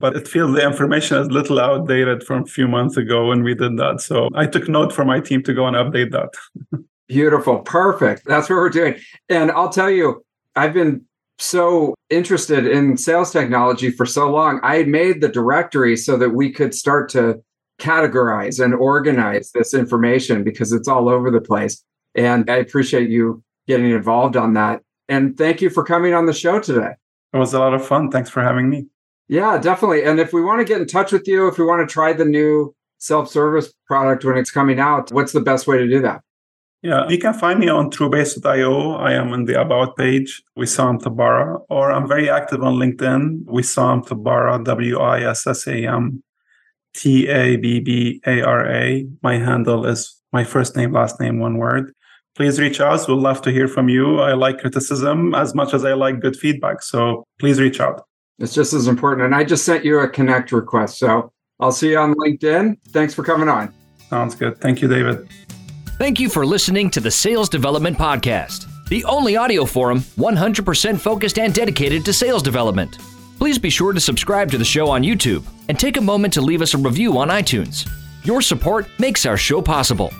but 0.00 0.16
it 0.16 0.28
feels 0.28 0.54
the 0.54 0.64
information 0.64 1.18
is 1.18 1.28
a 1.28 1.30
little 1.30 1.60
outdated 1.60 2.22
from 2.22 2.42
a 2.42 2.46
few 2.46 2.68
months 2.68 2.96
ago 2.96 3.28
when 3.28 3.42
we 3.42 3.54
did 3.54 3.76
that. 3.78 4.00
So 4.00 4.28
I 4.34 4.46
took 4.46 4.68
note 4.68 4.92
for 4.92 5.04
my 5.04 5.20
team 5.20 5.42
to 5.44 5.54
go 5.54 5.66
and 5.66 5.76
update 5.76 6.12
that. 6.12 6.30
Beautiful. 7.08 7.60
Perfect. 7.60 8.26
That's 8.26 8.50
what 8.50 8.56
we're 8.56 8.68
doing. 8.68 8.96
And 9.28 9.50
I'll 9.50 9.70
tell 9.70 9.90
you, 9.90 10.24
I've 10.54 10.74
been 10.74 11.04
so 11.38 11.94
interested 12.10 12.66
in 12.66 12.96
sales 12.96 13.32
technology 13.32 13.90
for 13.90 14.04
so 14.04 14.30
long. 14.30 14.60
I 14.62 14.82
made 14.84 15.20
the 15.20 15.28
directory 15.28 15.96
so 15.96 16.16
that 16.18 16.30
we 16.30 16.52
could 16.52 16.74
start 16.74 17.08
to 17.10 17.42
categorize 17.78 18.62
and 18.62 18.74
organize 18.74 19.52
this 19.52 19.74
information 19.74 20.44
because 20.44 20.72
it's 20.72 20.88
all 20.88 21.08
over 21.08 21.30
the 21.30 21.40
place. 21.40 21.82
And 22.14 22.50
I 22.50 22.56
appreciate 22.56 23.08
you 23.08 23.42
getting 23.66 23.90
involved 23.90 24.36
on 24.36 24.54
that. 24.54 24.82
And 25.08 25.36
thank 25.38 25.62
you 25.62 25.70
for 25.70 25.84
coming 25.84 26.14
on 26.14 26.26
the 26.26 26.32
show 26.32 26.60
today. 26.60 26.92
It 27.32 27.38
was 27.38 27.54
a 27.54 27.58
lot 27.58 27.74
of 27.74 27.86
fun. 27.86 28.10
Thanks 28.10 28.30
for 28.30 28.42
having 28.42 28.68
me. 28.68 28.86
Yeah, 29.28 29.58
definitely. 29.58 30.04
And 30.04 30.18
if 30.18 30.32
we 30.32 30.42
want 30.42 30.60
to 30.60 30.64
get 30.64 30.80
in 30.80 30.86
touch 30.86 31.12
with 31.12 31.28
you, 31.28 31.48
if 31.48 31.58
we 31.58 31.64
want 31.64 31.86
to 31.86 31.92
try 31.92 32.12
the 32.12 32.24
new 32.24 32.74
self 32.98 33.30
service 33.30 33.72
product 33.86 34.24
when 34.24 34.36
it's 34.36 34.50
coming 34.50 34.80
out, 34.80 35.12
what's 35.12 35.32
the 35.32 35.40
best 35.40 35.66
way 35.66 35.78
to 35.78 35.86
do 35.86 36.00
that? 36.02 36.22
Yeah, 36.82 37.08
you 37.08 37.18
can 37.18 37.34
find 37.34 37.58
me 37.58 37.68
on 37.68 37.90
TrueBase.io. 37.90 38.92
I 38.92 39.12
am 39.12 39.32
on 39.32 39.46
the 39.46 39.60
About 39.60 39.96
page, 39.96 40.42
Wissam 40.56 41.00
Tabbara, 41.00 41.60
or 41.68 41.90
I'm 41.90 42.06
very 42.06 42.30
active 42.30 42.62
on 42.62 42.74
LinkedIn, 42.74 43.44
Wissam 43.46 44.06
Tabbara, 44.06 44.62
W 44.64 44.98
I 45.00 45.22
S 45.22 45.46
S 45.46 45.66
A 45.66 45.86
M 45.86 46.22
T 46.98 47.28
A 47.28 47.56
B 47.56 47.80
B 47.80 48.20
A 48.26 48.42
R 48.42 48.70
A. 48.70 49.06
My 49.22 49.38
handle 49.38 49.86
is 49.86 50.20
my 50.32 50.44
first 50.44 50.76
name, 50.76 50.92
last 50.92 51.18
name, 51.20 51.38
one 51.38 51.56
word 51.56 51.94
please 52.38 52.60
reach 52.60 52.80
out. 52.80 53.06
We'd 53.08 53.14
love 53.14 53.42
to 53.42 53.50
hear 53.50 53.66
from 53.66 53.88
you. 53.88 54.20
I 54.20 54.32
like 54.34 54.60
criticism 54.60 55.34
as 55.34 55.56
much 55.56 55.74
as 55.74 55.84
I 55.84 55.94
like 55.94 56.20
good 56.20 56.36
feedback. 56.36 56.82
So 56.82 57.24
please 57.40 57.60
reach 57.60 57.80
out. 57.80 58.06
It's 58.38 58.54
just 58.54 58.72
as 58.72 58.86
important. 58.86 59.26
And 59.26 59.34
I 59.34 59.42
just 59.42 59.64
sent 59.64 59.84
you 59.84 59.98
a 59.98 60.08
connect 60.08 60.52
request. 60.52 60.98
So 60.98 61.32
I'll 61.58 61.72
see 61.72 61.90
you 61.90 61.98
on 61.98 62.14
LinkedIn. 62.14 62.76
Thanks 62.90 63.12
for 63.12 63.24
coming 63.24 63.48
on. 63.48 63.74
Sounds 64.08 64.36
good. 64.36 64.60
Thank 64.60 64.80
you, 64.80 64.86
David. 64.86 65.28
Thank 65.98 66.20
you 66.20 66.30
for 66.30 66.46
listening 66.46 66.90
to 66.90 67.00
the 67.00 67.10
Sales 67.10 67.48
Development 67.48 67.98
Podcast. 67.98 68.66
the 68.88 69.04
only 69.04 69.36
audio 69.36 69.66
forum 69.66 70.00
100% 70.00 70.98
focused 70.98 71.38
and 71.38 71.52
dedicated 71.52 72.04
to 72.06 72.12
sales 72.12 72.42
development. 72.42 72.96
Please 73.38 73.58
be 73.58 73.70
sure 73.70 73.92
to 73.92 74.00
subscribe 74.00 74.50
to 74.50 74.58
the 74.58 74.64
show 74.64 74.88
on 74.90 75.02
YouTube 75.02 75.44
and 75.68 75.78
take 75.78 75.96
a 75.96 76.00
moment 76.00 76.32
to 76.34 76.40
leave 76.40 76.60
us 76.62 76.74
a 76.74 76.78
review 76.78 77.16
on 77.18 77.28
iTunes. 77.28 77.88
Your 78.24 78.42
support 78.42 78.88
makes 78.98 79.24
our 79.26 79.36
show 79.36 79.62
possible. 79.62 80.12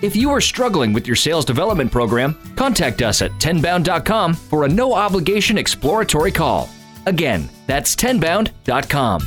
If 0.00 0.16
you 0.16 0.30
are 0.30 0.40
struggling 0.40 0.92
with 0.92 1.06
your 1.06 1.16
sales 1.16 1.44
development 1.44 1.92
program, 1.92 2.36
contact 2.56 3.02
us 3.02 3.22
at 3.22 3.30
tenbound.com 3.32 4.34
for 4.34 4.64
a 4.64 4.68
no 4.68 4.94
obligation 4.94 5.58
exploratory 5.58 6.32
call. 6.32 6.68
Again, 7.06 7.48
that's 7.66 7.94
tenbound.com. 7.94 9.20